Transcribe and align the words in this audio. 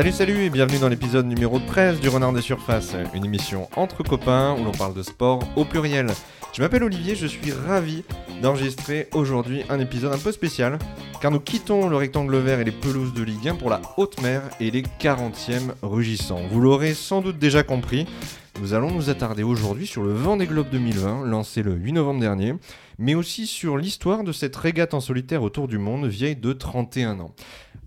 Salut 0.00 0.12
salut 0.12 0.44
et 0.44 0.48
bienvenue 0.48 0.78
dans 0.78 0.88
l'épisode 0.88 1.26
numéro 1.26 1.58
13 1.58 2.00
du 2.00 2.08
Renard 2.08 2.32
des 2.32 2.40
Surfaces, 2.40 2.96
une 3.12 3.26
émission 3.26 3.68
entre 3.76 4.02
copains 4.02 4.56
où 4.58 4.64
l'on 4.64 4.72
parle 4.72 4.94
de 4.94 5.02
sport 5.02 5.42
au 5.56 5.66
pluriel. 5.66 6.06
Je 6.54 6.62
m'appelle 6.62 6.84
Olivier, 6.84 7.14
je 7.14 7.26
suis 7.26 7.52
ravi 7.52 8.02
d'enregistrer 8.40 9.08
aujourd'hui 9.12 9.62
un 9.68 9.78
épisode 9.78 10.14
un 10.14 10.18
peu 10.18 10.32
spécial, 10.32 10.78
car 11.20 11.30
nous 11.30 11.38
quittons 11.38 11.86
le 11.86 11.96
rectangle 11.96 12.34
vert 12.38 12.60
et 12.60 12.64
les 12.64 12.72
pelouses 12.72 13.12
de 13.12 13.22
Ligue 13.22 13.46
1 13.46 13.56
pour 13.56 13.68
la 13.68 13.82
haute 13.98 14.22
mer 14.22 14.40
et 14.58 14.70
les 14.70 14.84
40e 14.98 15.72
rugissants. 15.82 16.40
Vous 16.50 16.60
l'aurez 16.60 16.94
sans 16.94 17.20
doute 17.20 17.38
déjà 17.38 17.62
compris, 17.62 18.06
nous 18.60 18.74
allons 18.74 18.90
nous 18.90 19.08
attarder 19.10 19.42
aujourd'hui 19.42 19.86
sur 19.86 20.02
le 20.02 20.12
Vendée 20.12 20.46
Globe 20.46 20.68
2020, 20.70 21.24
lancé 21.26 21.62
le 21.62 21.72
8 21.74 21.92
novembre 21.94 22.20
dernier, 22.20 22.54
mais 22.98 23.14
aussi 23.14 23.46
sur 23.46 23.76
l'histoire 23.78 24.22
de 24.24 24.32
cette 24.32 24.54
régate 24.56 24.92
en 24.94 25.00
solitaire 25.00 25.42
autour 25.42 25.66
du 25.66 25.78
monde 25.78 26.06
vieille 26.06 26.36
de 26.36 26.52
31 26.52 27.20
ans. 27.20 27.34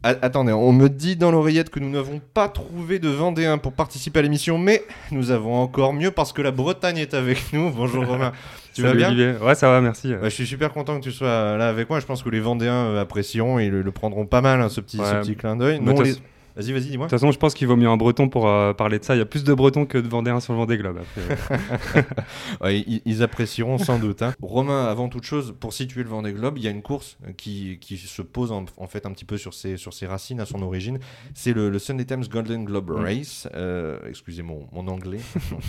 A- 0.01 0.09
attendez, 0.21 0.51
on 0.51 0.73
me 0.73 0.89
dit 0.89 1.15
dans 1.15 1.31
l'oreillette 1.31 1.69
que 1.69 1.79
nous 1.79 1.89
n'avons 1.89 2.19
pas 2.33 2.49
trouvé 2.49 2.99
de 2.99 3.07
Vendéen 3.09 3.57
pour 3.57 3.73
participer 3.73 4.19
à 4.19 4.21
l'émission, 4.23 4.57
mais 4.57 4.83
nous 5.11 5.31
avons 5.31 5.55
encore 5.55 5.93
mieux 5.93 6.11
parce 6.11 6.33
que 6.33 6.41
la 6.41 6.51
Bretagne 6.51 6.97
est 6.97 7.13
avec 7.13 7.53
nous. 7.53 7.69
Bonjour 7.71 8.05
Romain. 8.05 8.31
Tu 8.73 8.81
vas 8.81 8.93
bien 8.95 9.07
Olivier 9.09 9.35
Ouais, 9.41 9.53
ça 9.55 9.69
va, 9.69 9.79
merci. 9.79 10.09
Ouais, 10.13 10.17
je 10.23 10.29
suis 10.29 10.47
super 10.47 10.73
content 10.73 10.97
que 10.99 11.03
tu 11.03 11.11
sois 11.11 11.55
là 11.57 11.69
avec 11.69 11.89
moi. 11.89 11.99
Je 11.99 12.05
pense 12.07 12.23
que 12.23 12.29
les 12.29 12.39
Vendéens 12.39 12.73
euh, 12.87 13.01
apprécieront 13.01 13.59
et 13.59 13.69
le, 13.69 13.81
le 13.83 13.91
prendront 13.91 14.25
pas 14.25 14.41
mal, 14.41 14.59
hein, 14.61 14.69
ce, 14.69 14.81
petit, 14.81 14.97
ce 14.97 15.03
Ouais. 15.03 15.21
petit 15.21 15.35
clin 15.35 15.55
d'œil. 15.55 15.77
Bah, 15.79 15.83
Nous, 15.85 15.91
on 15.91 15.99
de 15.99 16.03
les- 16.03 16.13
toute 16.15 16.23
Vas-y, 16.55 16.71
vas-y, 16.71 16.81
dis-moi. 16.85 17.07
De 17.07 17.09
toute 17.09 17.19
façon, 17.19 17.31
je 17.31 17.39
pense 17.39 17.53
qu'il 17.55 17.67
vaut 17.67 17.75
mieux 17.75 17.87
un 17.89 17.97
breton 17.97 18.29
pour 18.29 18.47
euh, 18.47 18.73
parler 18.73 18.99
de 18.99 19.03
ça. 19.03 19.15
Il 19.15 19.19
y 19.19 19.21
a 19.21 19.25
plus 19.25 19.43
de 19.43 19.53
bretons 19.53 19.85
que 19.85 19.97
de 19.97 20.07
vendéens 20.07 20.39
sur 20.39 20.53
le 20.53 20.59
Vendée 20.59 20.77
Globe. 20.77 20.99
après. 20.99 22.03
Ouais, 22.61 22.79
ils, 22.87 23.01
ils 23.05 23.23
apprécieront 23.23 23.77
sans 23.77 23.97
doute. 23.99 24.21
hein. 24.21 24.33
Romain, 24.41 24.85
avant 24.85 25.09
toute 25.09 25.23
chose, 25.23 25.53
pour 25.59 25.73
situer 25.73 26.03
le 26.03 26.09
Vendée 26.09 26.31
Globe, 26.33 26.57
il 26.57 26.63
y 26.63 26.67
a 26.67 26.71
une 26.71 26.81
course 26.83 27.17
euh, 27.27 27.31
qui, 27.35 27.77
qui 27.81 27.97
se 27.97 28.21
pose 28.21 28.51
en, 28.51 28.65
en 28.77 28.87
fait 28.87 29.05
un 29.05 29.11
petit 29.11 29.25
peu 29.25 29.37
sur 29.37 29.53
ses, 29.53 29.77
sur 29.77 29.93
ses 29.93 30.05
racines, 30.05 30.39
à 30.39 30.45
son 30.45 30.61
origine. 30.61 30.99
C'est 31.33 31.53
le, 31.53 31.69
le 31.69 31.79
Sunday 31.79 32.05
Times 32.05 32.25
Golden 32.29 32.65
Globe 32.65 32.91
Mm. 32.91 33.01
Race. 33.03 33.47
Euh, 33.55 33.97
excusez 34.09 34.43
mon, 34.43 34.67
mon 34.71 34.87
anglais. 34.87 35.19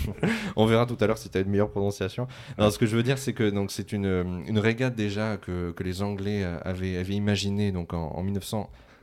On 0.57 0.67
verra 0.67 0.85
tout 0.87 0.97
à 1.01 1.07
l'heure 1.07 1.19
si 1.19 1.29
tu 1.31 1.39
as 1.39 1.41
une 1.41 1.48
meilleure 1.51 1.71
prononciation. 1.71 2.27
Non, 2.59 2.71
ce 2.71 2.79
que 2.79 2.87
je 2.87 2.97
veux 2.97 3.03
dire, 3.03 3.19
c'est 3.19 3.33
que 3.33 3.48
donc 3.51 3.71
c'est 3.71 3.93
une, 3.93 4.43
une 4.47 4.59
régate 4.59 4.95
déjà 4.95 5.37
que, 5.37 5.71
que 5.73 5.83
les 5.83 6.03
Anglais 6.03 6.45
avaient, 6.63 6.97
avaient 6.98 7.15
imaginée 7.15 7.73
donc 7.73 7.95
en, 7.95 8.09
en 8.09 8.23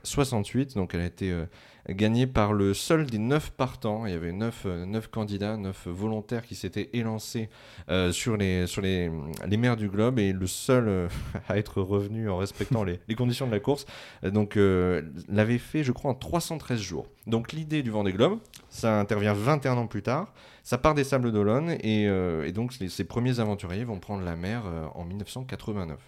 1968. 0.04 0.74
Donc 0.74 0.94
elle 0.94 1.00
a 1.00 1.06
été 1.06 1.30
euh, 1.30 1.44
gagnée 1.88 2.26
par 2.26 2.52
le 2.52 2.74
seul 2.74 3.06
des 3.06 3.18
neuf 3.18 3.50
partants. 3.50 4.06
Il 4.06 4.12
y 4.12 4.16
avait 4.16 4.32
neuf, 4.32 4.64
euh, 4.66 4.84
neuf 4.86 5.08
candidats, 5.08 5.56
neuf 5.56 5.86
volontaires 5.86 6.44
qui 6.44 6.54
s'étaient 6.54 6.90
élancés 6.92 7.48
euh, 7.88 8.12
sur, 8.12 8.36
les, 8.36 8.66
sur 8.66 8.82
les, 8.82 9.10
les 9.46 9.56
mers 9.56 9.76
du 9.76 9.88
globe 9.88 10.18
et 10.18 10.32
le 10.32 10.46
seul 10.46 10.88
euh, 10.88 11.08
à 11.48 11.58
être 11.58 11.80
revenu 11.82 12.28
en 12.28 12.36
respectant 12.36 12.84
les, 12.84 13.00
conditions 13.16 13.46
de 13.46 13.52
la 13.52 13.60
course. 13.60 13.86
euh, 14.24 14.30
donc 14.30 14.56
euh, 14.56 15.02
l'avait 15.28 15.58
fait, 15.58 15.82
je 15.84 15.92
crois, 15.92 16.10
en 16.10 16.14
313 16.14 16.80
jours. 16.80 17.06
Donc 17.26 17.52
l'idée 17.52 17.82
du 17.82 17.90
Vendée 17.90 18.12
Globe, 18.12 18.38
ça 18.68 18.98
intervient 18.98 19.32
21 19.34 19.76
ans 19.76 19.86
plus 19.86 20.02
tard. 20.02 20.32
Ça 20.64 20.78
part 20.78 20.94
des 20.94 21.02
Sables 21.04 21.32
d'Olonne 21.32 21.70
et, 21.80 22.06
euh, 22.06 22.50
donc 22.52 22.78
les- 22.78 22.88
ces 22.88 23.02
premiers 23.04 23.40
aventuriers 23.40 23.84
vont 23.84 23.98
prendre 23.98 24.22
la 24.24 24.36
mer 24.36 24.62
euh, 24.66 24.86
en 24.94 25.04
1989. 25.04 25.98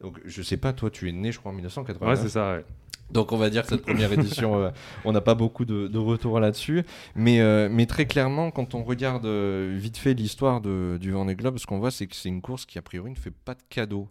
Donc 0.00 0.20
je 0.24 0.42
sais 0.42 0.56
pas, 0.56 0.72
toi 0.72 0.90
tu 0.90 1.08
es 1.08 1.12
né 1.12 1.32
je 1.32 1.38
crois 1.38 1.52
en 1.52 1.54
1989. 1.54 2.08
ouais, 2.18 2.22
c'est 2.22 2.28
ça. 2.32 2.52
ouais. 2.54 2.64
Donc 3.10 3.32
on 3.32 3.36
va 3.36 3.50
dire 3.50 3.62
que 3.62 3.68
cette 3.68 3.82
première 3.82 4.12
édition, 4.12 4.60
euh, 4.60 4.70
on 5.04 5.12
n'a 5.12 5.20
pas 5.20 5.34
beaucoup 5.34 5.64
de, 5.64 5.86
de 5.86 5.98
retours 5.98 6.40
là-dessus. 6.40 6.84
Mais, 7.14 7.40
euh, 7.40 7.68
très 7.86 8.06
clairement, 8.06 8.50
quand 8.50 8.74
on 8.74 8.82
regarde 8.82 9.26
euh, 9.26 9.76
vite 9.78 9.96
fait 9.96 10.14
l'histoire 10.14 10.60
du 10.60 11.10
Vendée 11.10 11.36
Globe, 11.36 11.58
ce 11.58 11.66
qu'on 11.66 11.78
voit, 11.78 11.90
c'est 11.90 12.06
que 12.06 12.16
c'est 12.16 12.28
une 12.28 12.42
course 12.42 12.66
qui, 12.66 12.78
a 12.78 12.82
priori, 12.82 13.10
ne 13.10 13.16
fait 13.16 13.30
pas 13.30 13.54
de 13.54 13.62
cadeaux. 13.68 14.08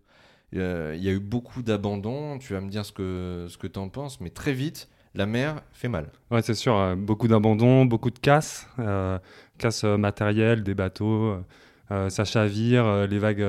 Il 0.53 0.59
y 0.59 1.09
a 1.09 1.11
eu 1.11 1.19
beaucoup 1.19 1.61
d'abandons, 1.63 2.37
tu 2.37 2.53
vas 2.53 2.61
me 2.61 2.69
dire 2.69 2.85
ce 2.85 2.93
que, 2.93 3.47
ce 3.49 3.57
que 3.57 3.67
tu 3.67 3.77
en 3.77 3.89
penses, 3.89 4.21
mais 4.21 4.29
très 4.29 4.53
vite, 4.53 4.87
la 5.15 5.25
mer 5.25 5.61
fait 5.71 5.87
mal. 5.87 6.07
Ouais, 6.29 6.41
c'est 6.41 6.53
sûr. 6.53 6.95
beaucoup 6.97 7.27
d'abandon, 7.27 7.85
beaucoup 7.85 8.11
de 8.11 8.19
casse, 8.19 8.67
euh, 8.79 9.17
casse 9.57 9.83
euh, 9.83 9.97
matérielle 9.97 10.63
des 10.63 10.75
bateaux. 10.75 11.37
ça 11.89 12.25
chavire. 12.25 13.07
les 13.07 13.19
vagues 13.19 13.45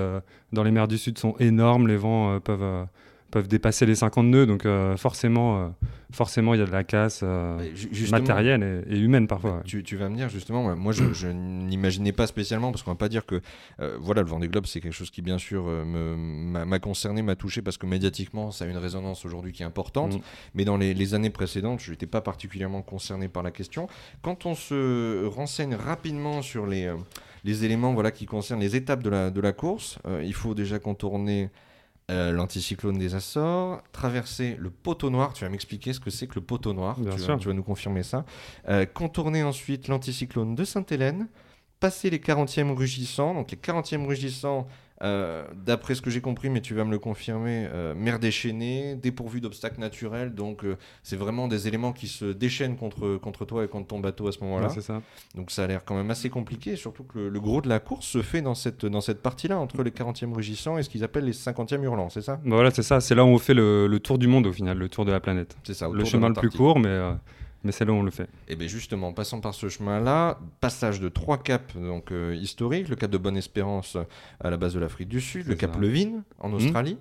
dans 0.53 0.63
les 0.63 0.71
mers 0.71 0.89
du 0.89 0.99
Sud 0.99 1.19
sont 1.19 1.35
énormes. 1.39 1.89
Les 1.89 1.97
vents 1.97 2.39
peuvent, 2.41 2.87
peuvent 3.37 3.49
dépasser 3.49 3.85
les 3.85 3.95
50 3.97 4.25
nœuds. 4.27 4.47
Donc, 4.47 4.65
euh, 4.65 4.97
forcément, 4.97 5.59
euh, 5.61 5.69
forcément, 6.11 6.55
il 6.55 6.61
y 6.61 6.63
a 6.63 6.67
de 6.67 6.71
la 6.73 6.85
casse 6.85 7.21
euh, 7.23 7.59
matérielle 8.11 8.85
et, 8.89 8.95
et 8.95 8.99
humaine 8.99 9.27
parfois. 9.27 9.57
ouais. 9.57 9.63
Tu, 9.67 9.83
tu 9.83 9.97
vas 9.97 10.09
me 10.09 10.17
dire 10.17 10.31
justement, 10.31 10.63
moi- 10.63 10.75
moi 10.75 10.93
je, 10.95 11.05
je 11.13 11.29
n'imaginais 11.29 12.13
pas 12.13 12.27
spécialement, 12.27 12.71
parce 12.71 12.83
qu'on 12.83 12.93
va 12.93 12.97
pas 12.97 13.11
dire 13.11 13.27
que 13.27 13.43
voilà, 14.01 14.23
le 14.23 14.29
Vendée 14.29 14.49
Globe 14.49 14.65
c'est 14.67 14.81
quelque 14.81 14.95
chose 14.95 15.11
qui 15.11 15.21
bien 15.21 15.37
sûr 15.37 15.65
m'a 15.67 16.79
concerné, 16.79 17.21
m'a 17.21 17.37
touché, 17.37 17.61
parce 17.61 17.77
que 17.77 17.85
médiatiquement 17.87 18.51
ça 18.51 18.65
a 18.65 18.69
une 18.69 18.79
résonance 18.79 19.25
aujourd'hui 19.27 19.53
qui 19.53 19.63
est 19.63 19.67
importante, 19.67 20.15
Mm. 20.15 20.21
mais 20.55 20.65
dans 20.65 20.77
les, 20.79 20.95
les 20.95 21.15
années 21.15 21.31
précédentes 21.31 21.81
je 21.81 21.91
n'étais 21.91 22.07
pas 22.07 22.23
particulièrement 22.23 22.81
concerné 22.83 23.29
par 23.29 23.43
la 23.43 23.51
question. 23.51 23.87
Quand 24.23 24.47
on 24.47 24.55
se 24.55 25.27
renseigne 25.27 25.75
rapidement 25.75 26.41
sur 26.43 26.67
les, 26.67 26.91
les 27.45 27.65
éléments 27.65 27.93
voilà, 27.93 28.11
qui 28.13 28.25
concernent 28.25 28.61
les 28.61 28.77
étapes 28.77 29.03
de 29.03 29.11
la, 29.11 29.31
de 29.31 29.41
la 29.43 29.53
course, 29.53 29.99
euh, 30.07 30.23
il 30.25 30.33
faut 30.35 30.55
déjà 30.55 30.79
contourner 30.79 31.51
euh, 32.09 32.31
l'anticyclone 32.31 32.99
des 32.99 33.17
Açores, 33.17 33.83
traverser 33.91 34.57
le 34.61 34.71
poteau 34.71 35.11
noir. 35.11 35.33
Tu 35.33 35.43
vas 35.43 35.51
m'expliquer 35.51 35.93
ce 35.93 35.99
que 35.99 36.11
c'est 36.11 36.29
que 36.29 36.37
le 36.37 36.41
poteau 36.41 36.73
noir. 36.73 37.01
Bien 37.01 37.11
tu, 37.11 37.23
vas, 37.23 37.37
tu 37.37 37.49
vas 37.49 37.55
nous 37.55 37.65
confirmer 37.65 38.05
ça. 38.05 38.25
Euh, 38.69 38.87
contourner 38.87 39.43
ensuite 39.43 39.89
l'anticyclone 39.89 40.55
de 40.55 40.65
Sainte-Hélène, 40.65 41.29
passer 41.81 42.09
les 42.09 42.19
40e 42.19 42.73
rugissants. 42.75 43.35
Donc 43.35 43.51
les 43.51 43.57
40e 43.57 44.07
rugissants, 44.07 44.69
euh, 45.03 45.45
d'après 45.55 45.95
ce 45.95 46.03
que 46.03 46.11
j'ai 46.11 46.21
compris, 46.21 46.49
mais 46.49 46.61
tu 46.61 46.75
vas 46.75 46.85
me 46.85 46.91
le 46.91 46.99
confirmer, 46.99 47.69
euh, 47.73 47.95
mer 47.95 48.19
déchaînée, 48.19 48.95
dépourvu 48.95 49.41
d'obstacles 49.41 49.81
naturels. 49.81 50.35
Donc 50.35 50.65
euh, 50.65 50.77
c'est 51.03 51.17
vraiment 51.17 51.49
des 51.49 51.69
éléments 51.69 51.93
qui 51.93 52.09
se 52.09 52.25
déchaînent 52.25 52.77
contre, 52.77 53.17
contre 53.17 53.45
toi 53.45 53.65
et 53.65 53.69
contre 53.69 53.89
ton 53.89 54.01
bateau 54.01 54.29
à 54.29 54.33
ce 54.33 54.41
moment-là. 54.45 54.69
Ouais, 54.69 54.81
ça. 54.81 55.03
Donc 55.35 55.51
ça 55.51 55.65
a 55.65 55.67
l'air 55.67 55.85
quand 55.85 55.95
même 55.95 56.11
assez 56.11 56.31
compliqué, 56.31 56.77
surtout 56.77 57.05
que 57.05 57.19
le, 57.19 57.29
le 57.29 57.41
gros 57.41 57.61
de 57.61 57.69
la 57.69 57.79
course 57.79 58.07
se 58.07 58.23
fait 58.23 58.43
dans 58.43 58.55
cette, 58.55 58.87
dans 58.87 59.01
cette 59.01 59.23
partie-là, 59.23 59.59
entre 59.59 59.83
les 59.83 59.91
40e 59.91 60.33
rugissants 60.33 60.79
et 60.79 60.83
ce 60.83 60.89
qu'ils 60.89 61.05
appellent 61.05 61.25
les 61.27 61.33
50e 61.33 61.83
hurlants, 61.83 62.09
c'est 62.09 62.23
ça? 62.23 62.37
Bah 62.45 62.57
voilà, 62.57 62.71
c'est 62.71 62.83
ça. 62.83 63.01
C'est 63.01 63.15
là 63.15 63.25
où 63.25 63.29
on 63.29 63.39
fait 63.39 63.55
le, 63.55 63.87
le 63.87 64.01
tour 64.01 64.19
du 64.19 64.29
monde 64.29 64.47
au 64.47 64.53
final, 64.53 64.79
le 64.79 64.89
tour 64.89 65.05
de 65.05 65.13
la 65.13 65.21
planète. 65.21 65.57
C'est 65.65 65.75
ça. 65.75 65.89
Le 65.93 66.05
chemin 66.05 66.29
le 66.29 66.35
plus 66.35 66.51
court, 66.51 66.79
mais, 66.79 66.99
mais 67.65 67.73
c'est 67.73 67.85
là 67.85 67.93
où 67.93 67.97
on 67.97 68.03
le 68.03 68.11
fait. 68.11 68.29
Et 68.49 68.57
bien 68.57 68.69
justement, 68.69 69.13
passant 69.13 69.41
par 69.41 69.55
ce 69.55 69.69
chemin-là, 69.69 70.39
passage 70.61 71.01
de 71.01 71.09
trois 71.09 71.39
caps 71.39 71.75
donc, 71.75 72.13
euh, 72.13 72.35
historiques, 72.35 72.89
le 72.89 72.97
cap 72.97 73.11
de 73.11 73.19
Bonne-Espérance 73.19 73.97
à 74.41 74.51
la 74.51 74.57
base 74.57 74.75
de 74.75 74.81
l'Afrique 74.81 75.09
du 75.09 75.21
Sud, 75.21 75.47
le 75.47 75.55
cap 75.55 75.75
ça. 75.75 75.81
Levine 75.81 76.23
en 76.39 76.53
Australie, 76.53 76.99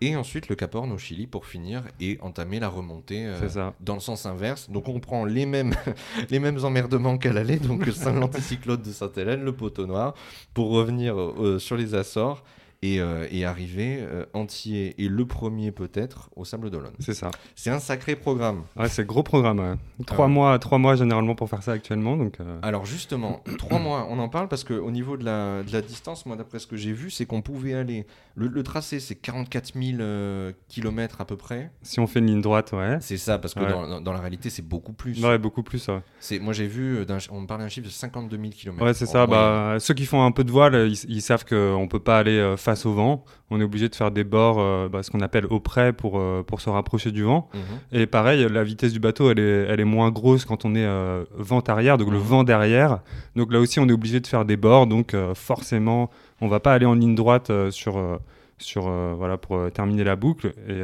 et 0.00 0.16
ensuite 0.16 0.48
le 0.48 0.54
cap 0.54 0.74
Horn 0.74 0.92
au 0.92 0.98
Chili 0.98 1.26
pour 1.26 1.46
finir 1.46 1.82
et 2.00 2.18
entamer 2.20 2.60
la 2.60 2.68
remontée 2.68 3.26
euh, 3.26 3.48
ça. 3.48 3.74
dans 3.80 3.94
le 3.94 4.00
sens 4.00 4.26
inverse. 4.26 4.70
Donc 4.70 4.88
on 4.88 5.00
prend 5.00 5.24
les 5.24 5.46
mêmes, 5.46 5.74
les 6.30 6.38
mêmes 6.38 6.64
emmerdements 6.64 7.18
qu'à 7.18 7.32
l'aller, 7.32 7.58
donc 7.58 7.84
l'anticyclone 8.04 8.82
de 8.82 8.90
Sainte-Hélène, 8.92 9.44
le 9.44 9.52
poteau 9.52 9.86
noir, 9.86 10.14
pour 10.54 10.70
revenir 10.70 11.18
euh, 11.18 11.58
sur 11.58 11.76
les 11.76 11.94
Açores 11.94 12.44
et, 12.82 13.00
euh, 13.00 13.26
et 13.30 13.44
arriver 13.44 13.98
euh, 14.00 14.24
entier 14.34 14.94
et 15.02 15.08
le 15.08 15.26
premier 15.26 15.72
peut-être 15.72 16.30
au 16.36 16.44
Sable 16.44 16.70
d'Olonne. 16.70 16.92
C'est 17.00 17.14
ça. 17.14 17.30
C'est 17.56 17.70
un 17.70 17.80
sacré 17.80 18.14
programme. 18.14 18.62
Ouais, 18.76 18.88
c'est 18.88 19.04
gros 19.04 19.22
programme. 19.24 19.58
ouais. 19.58 19.74
Trois, 20.06 20.26
ouais. 20.26 20.32
mois, 20.32 20.58
trois 20.60 20.78
mois 20.78 20.94
généralement 20.94 21.34
pour 21.34 21.48
faire 21.50 21.62
ça 21.62 21.72
actuellement. 21.72 22.16
Donc, 22.16 22.38
euh, 22.40 22.58
Alors 22.62 22.86
justement, 22.86 23.42
trois 23.58 23.78
mois, 23.80 24.06
on 24.10 24.18
en 24.20 24.28
parle 24.28 24.46
parce 24.48 24.62
qu'au 24.64 24.90
niveau 24.92 25.16
de 25.16 25.24
la, 25.24 25.62
de 25.64 25.72
la 25.72 25.80
distance, 25.82 26.24
moi 26.26 26.36
d'après 26.36 26.60
ce 26.60 26.66
que 26.68 26.76
j'ai 26.76 26.92
vu, 26.92 27.10
c'est 27.10 27.26
qu'on 27.26 27.42
pouvait 27.42 27.74
aller... 27.74 28.06
Le, 28.36 28.46
le 28.46 28.62
tracé, 28.62 29.00
c'est 29.00 29.16
44 29.16 29.72
000 29.74 30.00
euh, 30.00 30.52
kilomètres 30.68 31.20
à 31.20 31.24
peu 31.24 31.36
près. 31.36 31.72
si 31.82 31.98
on 31.98 32.06
fait 32.06 32.20
une 32.20 32.26
ligne 32.26 32.40
droite, 32.40 32.70
ouais. 32.72 32.98
C'est 33.00 33.16
ça, 33.16 33.38
parce 33.38 33.54
que 33.54 33.58
Ouais. 33.60 33.68
dans, 33.70 33.88
dans- 33.88 34.00
dans 34.00 34.12
la 34.12 34.20
réalité, 34.20 34.48
c'est 34.50 34.62
beaucoup 34.62 34.92
plus. 34.92 35.20
Ouais, 35.24 35.38
beaucoup 35.38 35.64
plus. 35.64 35.88
Ouais, 35.88 35.98
C'est, 36.20 36.38
moi 36.38 36.52
j'ai 36.52 36.68
vu, 36.68 36.98
euh, 36.98 37.18
on 37.32 37.40
me 37.40 37.46
parlait 37.48 37.64
d'un 37.64 37.68
chiffre 37.68 37.86
de 37.88 37.92
52 37.92 38.36
000 38.36 38.48
kilomètres. 38.50 38.84
Ouais, 38.84 38.94
c'est 38.94 39.06
ça. 39.06 39.26
Bah, 39.26 39.76
ceux 39.80 39.94
qui 39.94 40.06
font 40.06 40.22
un 40.24 40.30
peu 40.30 40.44
de 40.44 40.52
voile, 40.52 40.88
ils, 40.88 41.10
ils 41.10 41.20
savent 41.22 41.44
qu'on 41.44 41.82
ne 41.82 41.88
peut 41.88 41.98
pas 41.98 42.18
aller 42.18 42.38
euh, 42.38 42.56
face 42.68 42.84
au 42.84 42.92
vent. 42.92 43.24
On 43.50 43.58
est 43.60 43.64
obligé 43.64 43.88
de 43.88 43.94
faire 43.96 44.10
des 44.10 44.24
bords, 44.24 44.58
euh, 44.60 44.88
bah, 44.90 45.02
ce 45.02 45.10
qu'on 45.10 45.20
appelle 45.22 45.46
au 45.46 45.58
près, 45.58 45.94
pour, 45.94 46.18
euh, 46.18 46.42
pour 46.46 46.60
se 46.60 46.68
rapprocher 46.68 47.10
du 47.12 47.22
vent. 47.22 47.48
Mhm. 47.54 47.60
Et 48.00 48.06
pareil, 48.06 48.46
la 48.50 48.62
vitesse 48.62 48.92
du 48.92 49.00
bateau, 49.00 49.30
elle 49.30 49.38
est, 49.38 49.66
elle 49.70 49.80
est 49.80 49.84
moins 49.96 50.10
grosse 50.10 50.44
quand 50.44 50.66
on 50.66 50.74
est 50.74 50.84
euh, 50.84 51.24
vent 51.34 51.60
arrière, 51.66 51.96
donc 51.96 52.10
le 52.10 52.18
Mhm. 52.18 52.22
vent 52.24 52.44
derrière. 52.44 52.98
Donc 53.36 53.50
là 53.52 53.58
aussi, 53.58 53.80
on 53.80 53.88
est 53.88 53.92
obligé 53.92 54.20
de 54.20 54.26
faire 54.26 54.44
des 54.44 54.58
bords. 54.58 54.86
Donc 54.86 55.16
forcément, 55.34 56.10
on 56.42 56.48
va 56.48 56.60
pas 56.60 56.74
aller 56.74 56.84
en 56.86 56.94
ligne 56.94 57.14
droite 57.14 57.50
sur, 57.70 57.94
sur, 58.58 58.82
voilà, 59.16 59.38
pour 59.38 59.70
terminer 59.72 60.04
la 60.04 60.14
boucle. 60.16 60.52
Et, 60.68 60.82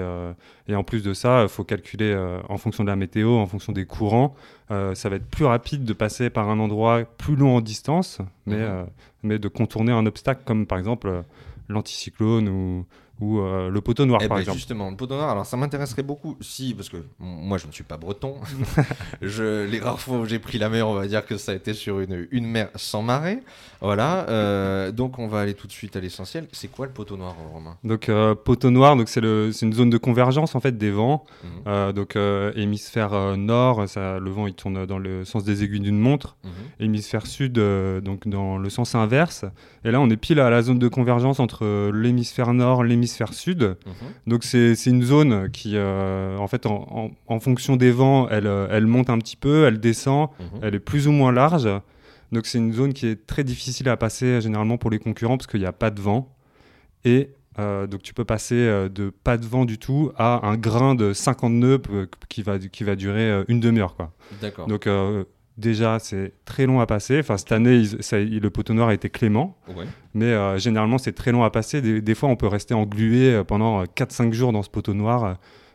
et 0.72 0.74
en 0.74 0.84
plus 0.84 1.02
de 1.02 1.12
ça, 1.12 1.42
il 1.42 1.48
faut 1.48 1.64
calculer 1.64 2.16
en 2.48 2.56
fonction 2.56 2.82
de 2.84 2.88
la 2.88 2.96
météo, 2.96 3.36
en 3.36 3.46
fonction 3.46 3.72
des 3.74 3.84
courants. 3.84 4.34
Ça 4.70 5.08
va 5.10 5.16
être 5.16 5.26
plus 5.28 5.44
rapide 5.44 5.84
de 5.84 5.92
passer 5.92 6.30
par 6.30 6.48
un 6.48 6.58
endroit 6.60 7.02
plus 7.18 7.36
long 7.36 7.56
en 7.56 7.60
distance, 7.60 8.18
mais, 8.46 8.56
Mhm. 8.56 8.86
mais 9.22 9.38
de 9.38 9.48
contourner 9.48 9.92
un 9.92 10.06
obstacle 10.06 10.42
comme 10.46 10.66
par 10.66 10.78
exemple 10.78 11.22
l'anticyclone 11.68 12.48
ou, 12.48 12.86
ou 13.20 13.38
euh, 13.38 13.70
le 13.70 13.80
poteau 13.80 14.06
noir 14.06 14.20
Eh 14.22 14.28
par 14.28 14.36
ben, 14.36 14.40
exemple. 14.40 14.58
Justement, 14.58 14.90
le 14.90 14.96
poteau 14.96 15.14
noir, 15.14 15.30
alors 15.30 15.46
ça 15.46 15.56
m'intéresserait 15.56 16.02
beaucoup, 16.02 16.36
si, 16.40 16.74
parce 16.74 16.88
que 16.88 16.96
moi 17.20 17.58
je 17.58 17.66
ne 17.66 17.72
suis 17.72 17.84
pas 17.84 17.96
breton. 17.96 18.36
je, 19.22 19.64
les 19.66 19.78
rares 19.78 20.00
fois 20.00 20.18
où 20.18 20.24
j'ai 20.24 20.40
pris 20.40 20.58
la 20.58 20.68
mer, 20.68 20.88
on 20.88 20.94
va 20.94 21.06
dire 21.06 21.24
que 21.24 21.36
ça 21.36 21.52
a 21.52 21.54
été 21.54 21.74
sur 21.74 22.00
une, 22.00 22.26
une 22.32 22.46
mer 22.46 22.70
sans 22.74 23.02
marée. 23.02 23.38
Voilà, 23.80 24.28
euh, 24.28 24.90
donc 24.92 25.18
on 25.18 25.28
va 25.28 25.40
aller 25.40 25.54
tout 25.54 25.68
de 25.68 25.72
suite 25.72 25.94
à 25.94 26.00
l'essentiel. 26.00 26.48
C'est 26.52 26.68
quoi 26.68 26.86
le 26.86 26.92
poteau 26.92 27.16
noir, 27.16 27.36
Romain? 27.52 27.76
Donc 27.84 28.08
euh, 28.08 28.34
poteau 28.34 28.70
noir, 28.70 28.96
c'est 29.06 29.20
une 29.20 29.72
zone 29.72 29.90
de 29.90 29.98
convergence 29.98 30.56
en 30.56 30.60
fait 30.60 30.76
des 30.76 30.90
vents. 30.90 31.24
Mhm. 31.66 31.92
Donc 31.92 32.16
hémisphère 32.56 33.36
nord, 33.36 33.88
ça, 33.88 34.18
le 34.18 34.30
vent 34.30 34.46
il 34.46 34.54
tourne 34.54 34.86
dans 34.86 34.98
le 34.98 35.24
sens 35.24 35.44
des 35.44 35.62
aiguilles 35.62 35.80
d'une 35.80 35.98
montre. 35.98 36.36
Mhm. 36.42 36.50
Hémisphère 36.80 37.26
sud, 37.26 37.60
donc 38.02 38.26
dans 38.26 38.58
le 38.58 38.70
sens 38.70 38.96
inverse. 38.96 39.44
Et 39.84 39.90
là, 39.90 40.00
on 40.00 40.10
est 40.10 40.16
pile 40.16 40.40
à 40.40 40.50
la 40.50 40.62
zone 40.62 40.78
de 40.78 40.88
convergence 40.88 41.38
entre 41.38 41.90
l'hémisphère 41.90 42.52
nord, 42.54 42.82
l'hémisphère 42.82 43.04
sud. 43.32 43.62
Mhm. 43.86 43.92
Donc 44.26 44.44
c'est 44.44 44.74
une 44.86 45.02
zone 45.02 45.50
qui, 45.50 45.72
euh, 45.76 46.36
en 46.38 46.46
fait, 46.48 46.66
en, 46.66 46.86
en- 46.90 47.10
en 47.34 47.40
fonction 47.40 47.76
des 47.76 47.90
vents, 47.90 48.28
elle, 48.28 48.46
euh, 48.46 48.66
elle 48.70 48.86
monte 48.86 49.10
un 49.10 49.18
petit 49.18 49.36
peu, 49.36 49.64
elle 49.66 49.78
descend, 49.80 50.28
Mhm. 50.40 50.60
elle 50.62 50.74
est 50.74 50.80
plus 50.80 51.06
ou 51.08 51.12
moins 51.12 51.32
large. 51.32 51.68
Donc 52.32 52.46
c'est 52.46 52.58
une 52.58 52.72
zone 52.72 52.92
qui 52.92 53.06
est 53.06 53.26
très 53.26 53.44
difficile 53.44 53.88
à 53.88 53.96
passer 53.96 54.26
euh, 54.26 54.40
généralement 54.40 54.76
pour 54.78 54.90
les 54.90 54.98
concurrents 54.98 55.36
parce 55.36 55.46
qu'il 55.46 55.60
n'y 55.60 55.66
a 55.66 55.72
pas 55.72 55.90
de 55.90 56.00
vent. 56.00 56.34
Et 57.04 57.30
euh, 57.60 57.86
donc 57.86 58.02
tu 58.02 58.14
peux 58.14 58.24
passer 58.24 58.56
de 58.92 59.10
pas 59.10 59.36
de 59.36 59.46
vent 59.46 59.64
du 59.64 59.78
tout 59.78 60.10
à 60.16 60.44
un 60.46 60.56
grain 60.56 60.94
de 60.96 61.12
50 61.12 61.52
nœuds 61.52 61.80
qui 62.28 62.42
va, 62.42 62.58
qui 62.58 62.82
va 62.82 62.96
durer 62.96 63.44
une 63.48 63.60
demi-heure. 63.60 63.94
quoi. 63.94 64.12
D'accord. 64.42 64.66
Donc 64.66 64.86
euh, 64.86 65.24
déjà 65.56 65.98
c'est 65.98 66.32
très 66.44 66.66
long 66.66 66.80
à 66.80 66.86
passer. 66.86 67.20
Enfin 67.20 67.36
cette 67.36 67.52
année 67.52 67.84
ça- 68.00 68.18
le 68.18 68.48
poteau 68.50 68.74
noir 68.74 68.88
a 68.88 68.94
été 68.94 69.08
clément. 69.10 69.56
Ouais. 69.68 69.84
Mais 70.14 70.26
euh, 70.26 70.58
généralement, 70.58 70.98
c'est 70.98 71.12
très 71.12 71.32
long 71.32 71.42
à 71.44 71.50
passer. 71.50 71.80
Des, 71.82 72.00
des 72.00 72.14
fois, 72.14 72.28
on 72.28 72.36
peut 72.36 72.46
rester 72.48 72.74
englué 72.74 73.32
euh, 73.34 73.44
pendant 73.44 73.80
euh, 73.80 73.84
4-5 73.84 74.32
jours 74.32 74.52
dans 74.52 74.62
ce 74.62 74.70
poteau 74.70 74.94
noir, 74.94 75.24
euh, 75.24 75.34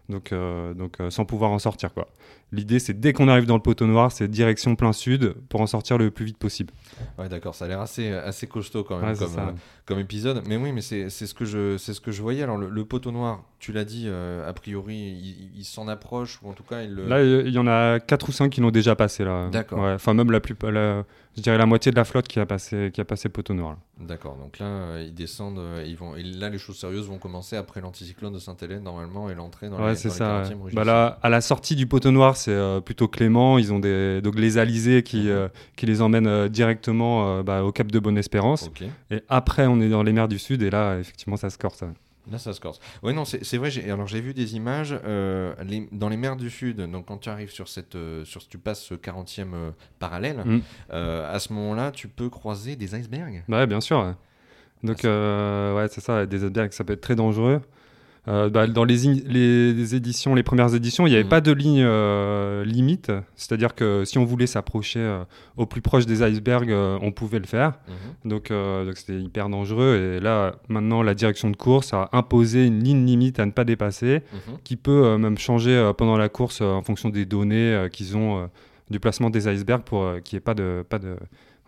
donc, 0.10 0.32
euh, 0.32 0.74
donc 0.74 1.00
euh, 1.02 1.10
sans 1.10 1.26
pouvoir 1.26 1.52
en 1.52 1.60
sortir. 1.60 1.94
quoi. 1.94 2.08
L'idée, 2.52 2.80
c'est 2.80 3.00
dès 3.00 3.14
qu'on 3.14 3.28
arrive 3.28 3.46
dans 3.46 3.56
le 3.56 3.62
poteau 3.62 3.86
noir, 3.86 4.12
c'est 4.12 4.28
direction 4.28 4.76
plein 4.76 4.92
sud 4.94 5.36
pour 5.50 5.62
en 5.62 5.68
sortir 5.68 5.98
le 6.00 6.10
plus 6.10 6.26
vite 6.26 6.38
possible. 6.38 6.74
Ouais, 7.20 7.30
d'accord, 7.30 7.54
ça 7.54 7.66
a 7.66 7.68
l'air 7.68 7.80
assez, 7.82 8.12
assez 8.12 8.48
costaud 8.48 8.84
quand 8.84 9.00
même 9.00 9.12
Ouais, 9.12 9.16
comme, 9.18 9.38
euh, 9.38 9.52
comme 9.86 10.00
épisode. 10.00 10.42
Mais 10.48 10.58
oui, 10.58 10.72
mais 10.72 10.82
c'est 10.82 11.10
ce, 11.10 11.34
que 11.34 11.46
je- 11.46 11.78
c'est 11.78 11.94
ce 11.94 12.02
que 12.02 12.12
je 12.12 12.22
voyais. 12.24 12.42
Alors, 12.42 12.58
le, 12.58 12.70
le 12.70 12.86
poteau 12.86 13.12
noir, 13.12 13.44
tu 13.60 13.72
l'as 13.72 13.86
dit, 13.86 14.06
euh, 14.08 14.50
a 14.50 14.54
priori, 14.54 14.96
il, 14.98 15.52
il 15.60 15.64
s'en 15.66 15.88
approche, 15.88 16.40
ou 16.42 16.50
en 16.50 16.54
tout 16.54 16.64
cas, 16.64 16.82
il 16.82 16.96
le. 16.96 17.06
Là, 17.08 17.22
il 17.24 17.50
y 17.54 17.60
en 17.60 17.68
a 17.68 18.00
4 18.00 18.30
ou 18.30 18.32
5 18.32 18.50
qui 18.50 18.62
l'ont 18.62 18.72
déjà 18.72 18.96
passé. 18.96 19.24
là. 19.24 19.50
D'accord. 19.52 19.80
Ouais, 19.80 19.94
Enfin, 19.94 20.14
même 20.16 20.32
la 20.32 20.40
plus, 20.40 20.56
la- 20.64 21.04
je 21.38 21.42
dirais 21.44 21.58
la 21.58 21.66
moitié 21.68 21.92
de 21.92 21.96
la 21.98 22.04
flotte 22.04 22.28
qui 22.28 22.40
a 22.40 22.46
passé, 22.48 22.90
qui 22.94 23.00
a 23.00 23.06
passé 23.06 23.28
le 23.28 23.34
poteau 23.34 23.54
noir. 23.54 23.78
D'accord, 24.00 24.36
donc 24.38 24.60
là, 24.60 24.66
euh, 24.66 25.04
ils 25.08 25.14
descendent, 25.14 25.62
ils 25.86 25.96
vont, 25.96 26.16
et 26.16 26.24
là, 26.24 26.50
les 26.50 26.58
choses 26.58 26.78
sérieuses 26.80 27.08
vont 27.08 27.18
commencer 27.18 27.56
après 27.58 27.82
l'anticyclone 27.82 28.34
de 28.34 28.40
Sainte-Hélène, 28.40 28.82
normalement, 28.84 29.30
et 29.30 29.36
l'entrée 29.36 29.70
dans 29.70 29.76
Ouais, 29.78 29.94
les, 29.94 30.00
dans 30.00 30.04
les 30.04 30.10
ça. 30.10 30.26
40e 30.44 30.54
ouais. 30.58 30.64
rugissants. 30.64 30.76
Bah 30.76 30.84
là, 30.86 31.20
à 31.22 31.30
la 31.30 31.42
sortie 31.42 31.76
du 31.76 31.86
poteau 31.86 32.12
noir, 32.12 32.38
c'est 32.40 32.52
euh, 32.52 32.80
plutôt 32.82 33.08
clément. 33.08 33.58
Ils 33.58 33.72
ont 33.72 33.80
des, 33.80 34.22
donc 34.22 34.36
les 34.40 34.58
alizés 34.58 35.04
qui, 35.04 35.30
euh, 35.30 35.48
qui 35.76 35.86
les 35.86 36.02
emmènent 36.02 36.28
euh, 36.28 36.50
directement 36.50 37.44
bah, 37.44 37.64
au 37.64 37.72
cap 37.72 37.92
de 37.92 38.00
Bonne-Espérance. 38.00 38.70
Et 39.12 39.22
après, 39.30 39.68
on 39.68 39.80
est 39.82 39.90
dans 39.90 40.04
les 40.04 40.14
mers 40.14 40.28
du 40.28 40.40
Sud, 40.40 40.62
et 40.64 40.70
là, 40.70 40.98
effectivement, 41.00 41.38
ça 41.38 41.50
se 41.50 41.58
corse. 41.58 41.84
là, 42.32 42.38
ça 42.38 42.54
se 42.54 42.60
corse. 42.60 42.80
Oui, 43.02 43.14
non, 43.14 43.26
c'est 43.26 43.58
vrai, 43.58 43.70
alors 43.90 44.06
j'ai 44.08 44.22
vu 44.22 44.34
des 44.34 44.56
images 44.56 44.96
euh, 45.04 45.54
les- 45.66 45.88
dans 45.92 46.10
les 46.10 46.18
mers 46.18 46.36
du 46.36 46.50
Sud, 46.50 46.78
donc 46.82 47.06
quand 47.08 47.18
tu 47.18 47.30
arrives 47.30 47.50
sur 47.52 47.68
cette, 47.68 47.96
euh, 47.96 48.24
sur, 48.26 48.48
tu 48.48 48.58
passes 48.60 48.82
ce 48.84 48.94
40e 48.94 49.54
euh, 49.54 49.72
parallèle, 50.00 50.44
Mm. 50.46 50.60
euh, 50.94 51.34
à 51.36 51.40
ce 51.40 51.52
moment-là, 51.54 51.92
tu 51.92 52.08
peux 52.08 52.30
croiser 52.30 52.76
des 52.76 52.94
icebergs. 52.96 53.44
Bah 53.48 53.58
ouais, 53.60 53.68
bien 53.68 53.82
sûr. 53.82 54.00
ouais. 54.00 54.14
Donc, 54.84 55.04
euh, 55.06 55.76
ouais, 55.76 55.88
c'est 55.90 56.02
ça, 56.02 56.26
des 56.26 56.38
icebergs, 56.46 56.72
ça 56.72 56.84
peut 56.84 56.94
être 56.94 57.02
très 57.02 57.16
dangereux. 57.16 57.62
Euh, 58.30 58.48
bah, 58.50 58.68
dans 58.68 58.84
les, 58.84 59.08
éditions, 59.96 60.36
les 60.36 60.44
premières 60.44 60.76
éditions, 60.76 61.08
il 61.08 61.10
n'y 61.10 61.16
avait 61.16 61.24
Mhm. 61.24 61.30
pas 61.30 61.42
de 61.42 61.52
ligne 61.52 61.82
euh, 61.84 62.64
limite. 62.64 63.12
C'est-à-dire 63.36 63.74
que 63.74 64.04
si 64.06 64.18
on 64.20 64.26
voulait 64.26 64.46
s'approcher 64.48 65.00
euh, 65.00 65.24
au 65.58 65.66
plus 65.66 65.82
proche 65.82 66.06
des 66.06 66.22
icebergs, 66.22 66.72
on 67.02 67.12
pouvait 67.12 67.40
le 67.40 67.48
faire. 67.48 67.74
Mhm. 67.88 68.30
Donc, 68.30 68.54
c'était 68.96 69.20
hyper 69.20 69.50
dangereux. 69.50 70.18
Et 70.18 70.20
là, 70.20 70.56
maintenant, 70.68 71.02
la 71.02 71.16
direction 71.16 71.50
de 71.50 71.56
course 71.56 71.94
a 71.94 72.10
imposé 72.14 72.68
une 72.68 72.84
ligne 72.84 73.06
limite 73.06 73.40
à 73.40 73.46
ne 73.46 73.52
pas 73.52 73.64
dépasser, 73.64 74.22
Mhm. 74.34 74.58
qui 74.64 74.76
peut 74.76 75.18
même 75.18 75.38
changer 75.38 75.92
pendant 75.98 76.18
la 76.18 76.30
course 76.30 76.62
en 76.62 76.84
fonction 76.84 77.10
des 77.10 77.26
données 77.26 77.88
qu'ils 77.92 78.16
ont 78.16 78.48
du 78.92 79.00
placement 79.00 79.30
des 79.30 79.48
icebergs 79.48 79.84
pour 79.84 80.06
qu'il 80.24 80.36
n'y 80.36 80.38
ait 80.38 80.42
pas 80.42 80.54
de, 80.54 80.84
pas 80.88 81.00
de, 81.00 81.16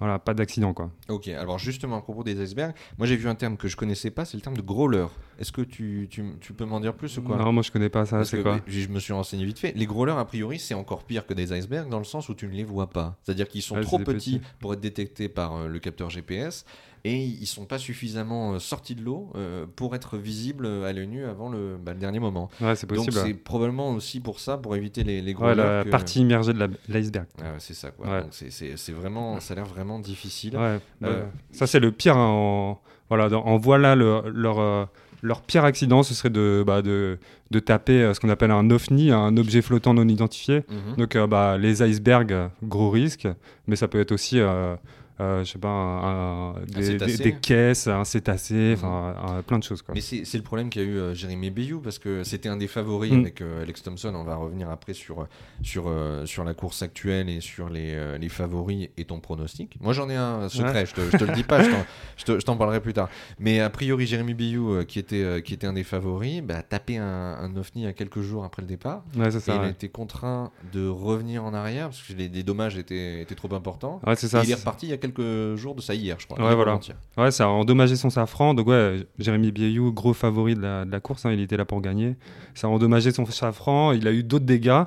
voilà, 0.02 0.18
pas 0.18 0.34
d'accident, 0.34 0.74
quoi. 0.74 0.90
Ok, 1.10 1.28
alors 1.28 1.60
justement 1.60 1.98
à 1.98 2.02
propos 2.02 2.24
des 2.24 2.42
icebergs, 2.44 2.74
moi 2.98 3.06
j'ai 3.06 3.16
vu 3.16 3.30
un 3.30 3.36
terme 3.36 3.56
que 3.56 3.68
je 3.68 3.78
connaissais 3.78 4.10
pas, 4.10 4.26
c'est 4.26 4.36
le 4.36 4.42
terme 4.42 4.58
de 4.58 4.62
growler. 4.64 5.06
Est-ce 5.38 5.52
que 5.52 5.62
tu, 5.62 6.08
tu, 6.10 6.26
tu 6.42 6.54
peux 6.54 6.66
m'en 6.66 6.80
dire 6.80 6.96
plus 6.96 7.20
ou 7.20 7.22
quoi? 7.22 7.38
Non, 7.38 7.54
moi 7.54 7.62
je 7.62 7.72
connais 7.72 7.90
pas 7.90 8.08
ça. 8.08 8.24
C'est 8.26 8.42
quoi? 8.42 8.60
je 8.66 8.88
me 8.88 8.98
suis 8.98 9.14
renseigné 9.14 9.46
vite 9.46 9.60
fait. 9.60 9.74
Les 9.76 9.86
growlers, 9.86 10.18
a 10.18 10.26
priori, 10.26 10.58
c'est 10.58 10.74
encore 10.74 11.04
pire 11.04 11.28
que 11.28 11.36
des 11.36 11.56
icebergs 11.56 11.88
dans 11.88 12.00
le 12.00 12.04
sens 12.04 12.30
où 12.30 12.34
tu 12.34 12.48
ne 12.48 12.52
les 12.52 12.64
vois 12.64 12.90
pas. 12.90 13.20
C'est-à-dire 13.24 13.48
qu'ils 13.48 13.62
sont 13.62 13.80
trop 13.82 14.00
petits. 14.00 14.42
pour 14.60 14.74
être 14.74 14.82
détectés 14.82 15.30
par 15.30 15.56
euh, 15.56 15.68
le 15.68 15.78
capteur 15.78 16.10
GPS 16.10 16.66
et 17.04 17.18
ils 17.24 17.46
sont 17.48 17.66
pas 17.66 17.78
suffisamment 17.78 18.54
euh, 18.54 18.60
sortis 18.60 18.96
de 18.96 19.02
l'eau 19.04 19.32
euh, 19.36 19.66
pour 19.76 19.96
être 19.96 20.18
visibles 20.18 20.66
euh, 20.66 20.84
à 20.90 20.94
l'œil 20.94 21.08
nu 21.08 21.26
avant 21.26 21.50
le, 21.50 21.78
bah, 21.84 21.94
le 21.94 22.00
dernier 22.00 22.20
moment. 22.20 22.50
Ouais, 22.62 22.76
c'est 22.76 22.88
Donc 22.92 23.12
c'est 23.12 23.22
ouais. 23.24 23.34
probablement 23.34 23.92
aussi 23.92 24.20
pour 24.20 24.40
ça, 24.40 24.58
pour 24.58 24.76
éviter 24.76 25.04
les, 25.04 25.22
les 25.22 25.28
Ouais, 25.32 25.34
growlers. 25.34 25.56
la 25.56 25.84
que- 25.84 25.90
partie 25.90 26.20
immergée 26.22 26.54
de 26.54 26.70
l'iceberg. 26.90 27.26
Ah 27.40 27.44
ouais, 27.54 27.56
c'est 27.60 27.74
ça 27.74 27.92
quoi. 27.92 28.08
Ouais. 28.08 28.22
Donc 28.22 28.32
c'est- 28.34 28.92
vraiment, 28.92 29.40
ça 29.40 29.54
a 29.54 29.56
l'air 29.56 29.66
vraiment 29.66 30.00
difficile. 30.00 30.56
Ouais, 30.58 30.80
Euh, 31.04 31.26
Ça, 31.52 31.68
c'est 31.68 31.80
le 31.80 31.92
pire. 31.92 32.18
hein, 32.18 32.28
en, 32.28 32.82
voilà, 33.10 33.30
dans- 33.30 33.44
en 33.46 33.58
voilà 33.58 33.96
le- 33.96 34.22
leur, 34.34 34.60
euh, 34.60 34.86
leur 35.24 35.42
pire 35.42 35.66
accident, 35.66 36.02
ce 36.04 36.14
serait 36.14 36.30
de, 36.30 36.64
bah, 36.66 36.82
de, 36.82 37.20
de 37.52 37.60
taper 37.60 38.02
euh, 38.02 38.14
ce 38.14 38.20
qu'on 38.20 38.30
appelle 38.30 38.52
un 38.52 38.70
OVNI, 38.72 39.12
un 39.12 39.36
objet 39.38 39.62
flottant 39.62 39.94
non 39.94 40.08
identifié. 40.08 40.64
Mhm. 40.70 40.96
Donc, 40.98 41.16
euh, 41.16 41.28
bah, 41.28 41.58
les 41.58 41.84
icebergs, 41.84 42.50
gros 42.64 42.90
risque, 42.90 43.28
mais 43.68 43.76
ça 43.76 43.88
peut 43.88 44.00
être 44.00 44.12
aussi, 44.12 44.40
euh, 44.40 44.76
euh, 45.22 45.44
je 45.44 45.52
sais 45.52 45.60
pas, 45.60 45.68
un- 45.70 46.50
un- 46.52 46.54
des, 46.66 46.74
des- 46.74 46.84
cétacé. 46.84 47.24
des 47.24 47.34
caisses, 47.36 47.88
un 47.88 48.04
cétacé, 48.04 48.76
un- 48.84 49.42
plein 49.46 49.60
de 49.60 49.64
choses. 49.64 49.82
Quoi. 49.82 49.94
Mais 49.96 50.02
c'est 50.02 50.34
le 50.38 50.44
problème 50.44 50.70
qu'a 50.70 50.82
eu 50.82 50.98
euh, 50.98 51.14
Jérémy 51.14 51.50
Bayou 51.52 51.80
parce 51.80 52.00
que 52.00 52.24
c'était 52.24 52.50
un 52.50 52.58
des 52.58 52.68
favoris 52.68 53.12
Mm. 53.14 53.20
avec 53.20 53.42
euh, 53.42 53.62
Alex 53.62 53.84
Thompson. 53.84 54.14
On 54.16 54.24
va 54.24 54.36
revenir 54.36 54.70
après 54.70 54.94
sur, 54.94 55.28
sur, 55.62 55.86
euh, 55.88 56.26
sur 56.26 56.44
la 56.44 56.54
course 56.54 56.82
actuelle 56.82 57.30
et 57.30 57.42
sur 57.42 57.70
les, 57.70 58.18
les 58.18 58.30
favoris 58.30 58.90
et 58.98 59.06
ton 59.06 59.20
pronostic. 59.20 59.78
Moi 59.82 59.94
j'en 59.94 60.10
ai 60.10 60.16
un 60.16 60.50
secret, 60.50 60.86
je, 60.86 60.94
te, 60.94 61.02
je 61.12 61.18
te 61.18 61.24
le 61.24 61.34
dis 61.34 61.44
pas, 61.44 61.62
je 62.18 62.26
t'en- 62.46 62.58
parlerai 62.58 62.82
plus 62.82 62.94
tard. 62.94 63.10
Mais 63.40 63.60
a 63.60 63.70
priori, 63.70 64.06
Jérémy 64.06 64.34
Bayou, 64.34 64.84
qui, 64.86 65.00
était, 65.00 65.42
qui 65.44 65.54
était 65.54 65.68
un 65.68 65.74
des 65.74 65.84
favoris, 65.84 66.42
bah, 66.42 66.58
a 66.58 66.64
tapé 66.64 66.98
un, 66.98 67.06
un 67.06 67.56
OVNI 67.56 67.88
à 67.88 67.94
quelques 67.94 68.22
jours 68.22 68.44
après 68.44 68.62
le 68.62 68.68
départ. 68.68 69.04
Ouais, 69.18 69.28
Et 69.36 69.40
il 69.48 69.52
a 69.52 69.70
été 69.70 69.90
contraint 69.90 70.52
de 70.74 70.88
revenir 70.88 71.44
en 71.44 71.54
arrière 71.54 71.90
parce 71.90 72.02
que 72.04 72.14
les, 72.14 72.28
les 72.28 72.44
dommages 72.44 72.78
étaient, 72.78 73.22
étaient 73.22 73.36
trop 73.36 73.54
importants. 73.54 74.00
C'est 74.16 74.28
Et 74.28 74.30
ça. 74.30 74.42
il 74.44 74.52
est 74.52 74.56
reparti 74.56 74.86
il 74.88 74.90
y 74.90 74.94
a 74.94 74.98
quelques 74.98 75.11
jours 75.20 75.76
de 75.76 75.82
ça 75.82 75.94
hier, 75.94 76.18
je 76.20 76.28
crois. 76.28 76.42
Ouais, 76.44 76.56
voilà. 76.56 76.80
Ouais, 77.18 77.32
ça 77.32 77.46
a 77.46 77.48
endommagé 77.48 77.96
son 77.96 78.10
safran. 78.10 78.54
Donc, 78.54 78.68
ouais, 78.68 79.06
Jérémy 79.20 79.52
Bieyou, 79.52 79.92
gros 79.92 80.14
favori 80.14 80.56
de 80.56 80.62
la, 80.62 80.86
de 80.86 80.92
la 80.92 81.00
course, 81.00 81.26
hein, 81.26 81.32
il 81.32 81.42
était 81.42 81.58
là 81.58 81.66
pour 81.66 81.82
gagner. 81.82 82.16
Ça 82.54 82.68
a 82.68 82.70
endommagé 82.70 83.12
son 83.12 83.26
safran. 83.26 83.92
Il 83.94 84.08
a 84.08 84.12
eu 84.12 84.24
d'autres 84.24 84.46
dégâts. 84.46 84.84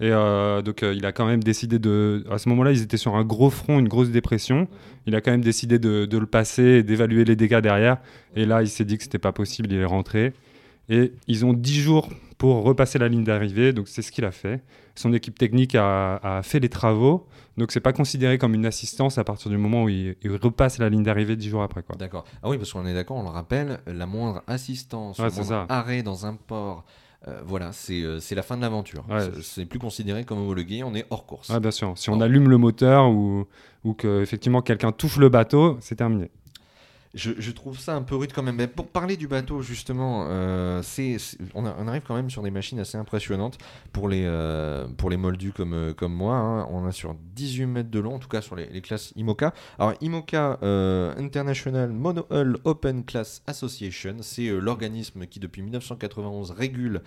Et 0.00 0.10
euh, 0.10 0.60
donc, 0.60 0.82
euh, 0.82 0.92
il 0.94 1.06
a 1.06 1.12
quand 1.12 1.26
même 1.26 1.42
décidé 1.42 1.78
de. 1.78 2.24
À 2.30 2.38
ce 2.38 2.48
moment-là, 2.48 2.72
ils 2.72 2.82
étaient 2.82 2.96
sur 2.96 3.14
un 3.14 3.24
gros 3.24 3.50
front, 3.50 3.78
une 3.78 3.88
grosse 3.88 4.10
dépression. 4.10 4.66
Il 5.06 5.14
a 5.14 5.20
quand 5.20 5.30
même 5.30 5.44
décidé 5.44 5.78
de, 5.78 6.04
de 6.04 6.18
le 6.18 6.26
passer 6.26 6.62
et 6.62 6.82
d'évaluer 6.82 7.24
les 7.24 7.36
dégâts 7.36 7.60
derrière. 7.60 7.98
Et 8.34 8.44
là, 8.44 8.62
il 8.62 8.68
s'est 8.68 8.84
dit 8.84 8.96
que 8.96 9.04
c'était 9.04 9.18
pas 9.18 9.32
possible. 9.32 9.68
Il 9.70 9.78
est 9.78 9.84
rentré. 9.84 10.32
Et 10.88 11.12
ils 11.28 11.46
ont 11.46 11.52
10 11.52 11.80
jours 11.80 12.08
pour 12.44 12.62
repasser 12.62 12.98
la 12.98 13.08
ligne 13.08 13.24
d'arrivée. 13.24 13.72
Donc, 13.72 13.88
c'est 13.88 14.02
ce 14.02 14.12
qu'il 14.12 14.26
a 14.26 14.30
fait. 14.30 14.62
Son 14.96 15.14
équipe 15.14 15.38
technique 15.38 15.74
a, 15.74 16.16
a 16.16 16.42
fait 16.42 16.60
les 16.60 16.68
travaux. 16.68 17.26
Donc, 17.56 17.72
c'est 17.72 17.80
pas 17.80 17.94
considéré 17.94 18.36
comme 18.36 18.52
une 18.52 18.66
assistance 18.66 19.16
à 19.16 19.24
partir 19.24 19.50
du 19.50 19.56
moment 19.56 19.84
où 19.84 19.88
il, 19.88 20.16
il 20.22 20.30
repasse 20.36 20.76
la 20.76 20.90
ligne 20.90 21.02
d'arrivée 21.02 21.36
10 21.36 21.48
jours 21.48 21.62
après. 21.62 21.82
Quoi. 21.82 21.96
D'accord. 21.96 22.26
Ah 22.42 22.50
oui, 22.50 22.58
parce 22.58 22.70
qu'on 22.70 22.84
est 22.84 22.92
d'accord, 22.92 23.16
on 23.16 23.22
le 23.22 23.30
rappelle, 23.30 23.80
la 23.86 24.04
moindre 24.04 24.42
assistance, 24.46 25.18
Ouais, 25.18 25.24
le 25.24 25.30
c'est 25.30 25.36
moindre 25.36 25.66
ça. 25.68 25.74
arrêt 25.74 26.02
dans 26.02 26.26
un 26.26 26.34
port, 26.34 26.84
euh, 27.28 27.40
voilà, 27.46 27.72
c'est 27.72 28.02
euh, 28.02 28.20
c'est 28.20 28.34
la 28.34 28.42
fin 28.42 28.58
de 28.58 28.60
l'aventure. 28.62 29.06
Ouais. 29.08 29.20
C'est- 29.22 29.42
C'est 29.42 29.64
plus 29.64 29.78
considéré 29.78 30.24
comme 30.24 30.36
homologué, 30.40 30.82
on 30.84 30.94
est 30.94 31.06
hors 31.08 31.24
course. 31.24 31.50
Ah, 31.50 31.60
bien 31.60 31.70
sûr. 31.70 31.94
Si 31.96 32.10
on 32.10 32.20
allume 32.20 32.50
le 32.50 32.58
moteur 32.58 33.08
ou, 33.10 33.46
ou 33.84 33.94
que 33.94 34.20
effectivement 34.20 34.60
quelqu'un 34.60 34.92
touche 34.92 35.16
le 35.16 35.30
bateau, 35.30 35.78
c'est 35.80 35.96
terminé. 35.96 36.30
Je, 37.14 37.50
trouve 37.52 37.78
ça 37.78 37.94
un 37.94 38.02
peu 38.02 38.16
rude 38.16 38.32
quand 38.32 38.42
même. 38.42 38.56
Mais 38.56 38.66
pour 38.66 38.88
parler 38.88 39.16
du 39.16 39.28
bateau, 39.28 39.62
justement, 39.62 40.26
euh, 40.28 40.82
c'est 40.82 41.16
on, 41.54 41.64
arrive 41.64 42.02
quand 42.06 42.16
même 42.16 42.30
sur 42.30 42.42
des 42.42 42.50
machines 42.50 42.80
assez 42.80 42.98
impressionnantes 42.98 43.58
pour 43.92 44.08
les, 44.08 44.24
euh, 44.24 44.86
pour 44.96 45.10
les 45.10 45.16
moldus 45.16 45.52
comme, 45.52 45.74
euh, 45.74 45.94
comme 45.94 46.12
moi. 46.12 46.36
hein. 46.36 46.66
On 46.70 46.84
a 46.86 46.92
sur 46.92 47.14
18 47.36 47.66
mètres 47.66 47.90
de 47.90 48.00
long, 48.00 48.16
en 48.16 48.18
tout 48.18 48.28
cas 48.28 48.40
sur 48.40 48.56
les, 48.56 48.80
classes 48.80 49.12
IMOCA. 49.16 49.54
Alors, 49.78 49.94
IMOCA 50.00 50.58
euh, 50.62 51.14
International 51.16 51.90
Monohull 51.92 52.58
Open 52.64 53.04
Class 53.04 53.42
Association, 53.46 54.16
c'est 54.20 54.48
l'organisme 54.48 55.26
qui, 55.26 55.38
depuis 55.38 55.62
1991, 55.62 56.50
régule 56.50 57.02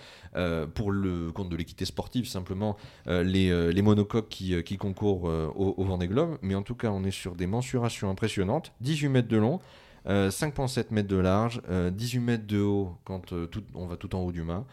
pour 0.74 0.92
le 0.92 1.32
compte 1.32 1.50
de 1.50 1.56
l'équité 1.56 1.86
sportive 1.86 2.28
simplement 2.28 2.78
les, 3.08 3.72
les 3.74 3.82
monocoques 3.82 4.30
qui, 4.30 4.62
qui 4.64 4.78
concourent 4.78 5.24
au, 5.24 5.76
au 5.78 5.84
Vendée 5.84 6.08
Globe. 6.08 6.38
Mais 6.42 6.56
en 6.56 6.64
tout 6.64 6.76
cas, 6.76 6.90
on 6.90 7.04
est 7.04 7.12
sur 7.12 7.36
des 7.36 7.48
mensurations 7.48 8.10
impressionnantes 8.10 8.72
18 8.82 9.10
mètres 9.10 9.28
de 9.28 9.38
long. 9.38 9.60
5,7 10.08 10.86
mètres 10.92 11.10
de 11.10 11.18
large, 11.18 11.62
18 11.70 12.20
mètres 12.20 12.48
de 12.48 12.62
haut 12.62 12.96
quand 13.04 13.22
tout, 13.52 13.64
on 13.74 13.88
va 13.88 13.98
tout 13.98 14.16
en 14.16 14.20
haut 14.20 14.32
du 14.32 14.44
mât. 14.44 14.64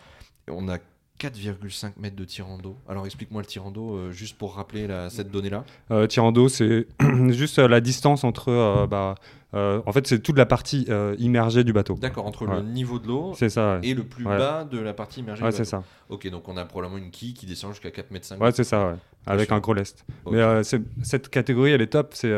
On 0.48 0.68
a 0.68 0.78
4,5 1.18 1.92
mètres 1.98 2.16
de 2.16 2.24
tirant 2.24 2.58
d'eau. 2.58 2.76
Alors 2.88 3.04
explique-moi 3.04 3.42
le 3.42 3.46
tirant 3.46 3.70
d'eau, 3.70 4.10
juste 4.12 4.38
pour 4.38 4.54
rappeler 4.54 4.88
cette 5.10 5.30
donnée-là. 5.30 5.64
Euh, 5.90 6.06
tirant 6.06 6.32
d'eau, 6.32 6.48
c'est 6.48 6.86
juste 7.30 7.58
la 7.58 7.80
distance 7.80 8.24
entre 8.24 8.86
bah, 8.88 9.16
euh, 9.54 9.80
en 9.86 9.92
fait, 9.92 10.06
c'est 10.06 10.18
toute 10.20 10.36
la 10.36 10.46
partie 10.46 10.86
euh, 10.88 11.14
immergée 11.18 11.62
du 11.62 11.72
bateau. 11.72 11.94
D'accord, 11.94 12.26
entre 12.26 12.44
le 12.46 12.60
niveau 12.62 12.98
de 12.98 13.06
l'eau 13.06 13.34
et 13.82 13.94
le 13.94 14.02
plus 14.02 14.24
bas 14.24 14.64
de 14.64 14.78
la 14.78 14.94
partie 14.94 15.20
immergée 15.20 15.44
ouais, 15.44 15.52
c'est 15.52 15.64
ça. 15.64 15.84
Ok, 16.08 16.28
donc 16.28 16.48
on 16.48 16.56
a 16.56 16.64
probablement 16.64 16.98
une 16.98 17.10
quille 17.10 17.34
qui 17.34 17.46
descend 17.46 17.72
jusqu'à 17.72 17.90
4 17.90 18.10
mètres 18.10 18.26
5 18.26 18.40
Ouais, 18.40 18.52
c'est 18.52 18.64
ça, 18.64 18.96
avec 19.26 19.52
un 19.52 19.60
gros 19.60 19.74
lest. 19.74 20.04
Mais 20.30 20.40
euh, 20.40 20.62
cette 21.02 21.28
catégorie, 21.28 21.72
elle 21.72 21.82
est 21.82 21.92
top. 21.92 22.12
C'est 22.14 22.32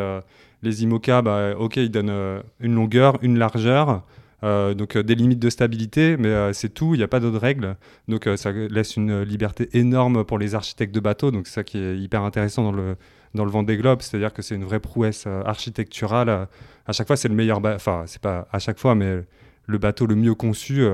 les 0.63 0.83
IMOCA, 0.83 1.23
bah, 1.23 1.55
ok, 1.59 1.77
ils 1.77 1.91
donnent 1.91 2.43
une 2.61 2.75
longueur, 2.75 3.19
une 3.23 3.39
largeur. 3.39 4.03
donc 4.43 4.97
des 4.97 5.15
limites 5.15 5.39
de 5.39 5.51
stabilité, 5.51 6.17
mais 6.17 6.53
c'est 6.53 6.73
tout, 6.73 6.95
il 6.95 6.99
n'y 6.99 7.05
a 7.05 7.09
pas 7.09 7.21
d'autres 7.21 7.39
règles. 7.39 7.77
Donc 8.09 8.29
ça 8.37 8.53
laisse 8.53 8.97
une 8.97 9.23
liberté 9.23 9.69
énorme 9.75 10.25
pour 10.25 10.39
les 10.39 10.55
architectes 10.55 10.95
de 10.95 11.01
bateaux, 11.01 11.31
donc 11.31 11.47
c'est 11.47 11.55
ça 11.55 11.65
qui 11.65 11.79
est 11.79 11.99
hyper 11.99 12.23
intéressant 12.23 12.63
dans 12.63 12.73
le, 12.73 12.97
dans 13.35 13.45
le 13.45 13.51
Vendée 13.51 13.77
Globe, 13.77 14.03
c'est-à-dire 14.03 14.33
que 14.33 14.43
c'est 14.43 14.55
une 14.55 14.65
vraie 14.65 14.81
prouesse 14.81 15.27
architecturale 15.27 16.49
à 16.87 16.93
chaque 16.93 17.07
fois, 17.07 17.17
c'est 17.17 17.29
le 17.29 17.35
meilleur. 17.35 17.61
Enfin, 17.65 18.05
c'est 18.07 18.21
pas 18.23 18.47
à 18.53 18.59
chaque 18.59 18.79
fois, 18.79 18.95
mais 18.95 19.25
le 19.67 19.79
bateau 19.79 20.07
le 20.07 20.15
mieux 20.15 20.35
conçu. 20.35 20.87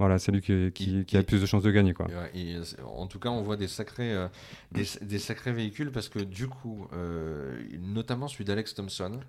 Euh, 0.00 0.04
voilà, 0.04 0.18
c'est 0.18 0.32
lui 0.32 0.40
qui, 0.40 1.04
qui, 1.04 1.16
a 1.16 1.22
plus 1.22 1.40
de 1.40 1.46
chances 1.46 1.62
de 1.62 1.70
gagner. 1.70 1.94
Quoi. 1.94 2.06
en 2.86 3.06
tout 3.06 3.18
cas, 3.18 3.28
on 3.28 3.42
voit 3.42 3.56
des 3.56 3.68
sacrés, 3.68 4.12
euh, 4.12 4.28
des, 4.72 5.18
sacrés 5.18 5.52
véhicules 5.52 5.90
parce 5.90 6.08
que 6.08 6.18
du 6.18 6.48
coup, 6.48 6.88
euh, 6.92 7.60
notamment 7.78 8.28
celui 8.28 8.44
d'Alex 8.44 8.74
Thompson, 8.74 9.20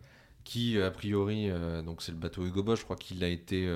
qui 0.43 0.81
a 0.81 0.89
priori, 0.89 1.51
donc 1.85 2.01
c'est 2.01 2.11
le 2.11 2.17
bateau 2.17 2.45
Hugo 2.45 2.63
Boss, 2.63 2.79
je 2.79 2.83
crois 2.83 2.95
qu'il 2.95 3.23
a 3.23 3.27
été 3.27 3.69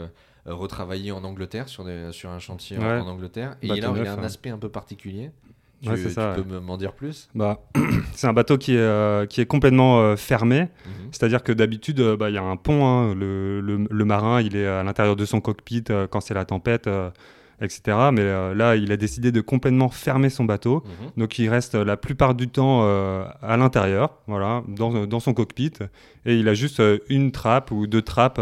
retravaillé 0.45 1.11
en 1.11 1.23
Angleterre, 1.23 1.69
sur, 1.69 1.83
des, 1.83 2.11
sur 2.11 2.31
un 2.31 2.39
chantier 2.39 2.77
en, 2.77 3.07
Angleterre. 3.07 3.55
Et 3.61 3.67
là, 3.67 3.75
il 3.75 3.85
a 3.85 3.89
un 3.89 4.23
aspect 4.23 4.49
un 4.49 4.57
peu 4.57 4.69
particulier. 4.69 5.31
Tu, 5.81 6.09
ça, 6.09 6.35
peux 6.35 6.59
m'en 6.59 6.77
dire 6.77 6.93
plus? 6.93 7.29
Bah, 7.35 7.59
C'est 8.13 8.27
un 8.27 8.33
bateau 8.33 8.57
qui 8.57 8.73
est, 8.73 8.79
euh, 8.79 9.25
qui 9.25 9.41
est 9.41 9.45
complètement 9.45 9.99
euh, 9.99 10.15
fermé. 10.15 10.61
Mhm. 10.61 11.09
C'est-à-dire 11.11 11.43
que 11.43 11.51
d'habitude, 11.51 11.99
euh, 11.99 12.17
bah, 12.17 12.29
il 12.29 12.35
y 12.35 12.37
a 12.37 12.43
un 12.43 12.55
pont. 12.55 12.85
Hein. 12.85 13.13
le, 13.13 13.61
le, 13.61 14.05
marin, 14.05 14.41
il 14.41 14.55
est 14.55 14.67
à 14.67 14.83
l'intérieur 14.83 15.15
de 15.15 15.25
son 15.25 15.41
cockpit 15.41 15.83
quand 16.09 16.21
c'est 16.21 16.33
la 16.33 16.45
tempête, 16.45 16.89
etc. 17.61 17.81
Mais 18.11 18.23
là, 18.53 18.75
il 18.75 18.91
a 18.91 18.97
décidé 18.97 19.31
de 19.31 19.41
complètement 19.41 19.89
fermer 19.89 20.29
son 20.29 20.45
bateau. 20.45 20.83
Mhm. 20.85 21.11
Donc, 21.17 21.39
il 21.39 21.49
reste 21.49 21.75
la 21.75 21.97
plupart 21.97 22.35
du 22.35 22.47
temps 22.47 22.83
à 22.83 23.57
l'intérieur, 23.57 24.17
voilà, 24.27 24.63
dans, 24.67 25.05
dans, 25.05 25.19
son 25.19 25.33
cockpit. 25.33 25.73
Et 26.25 26.35
il 26.35 26.47
a 26.49 26.53
juste 26.53 26.81
une 27.09 27.31
trappe 27.31 27.71
ou 27.71 27.87
deux 27.87 28.01
trappes. 28.01 28.39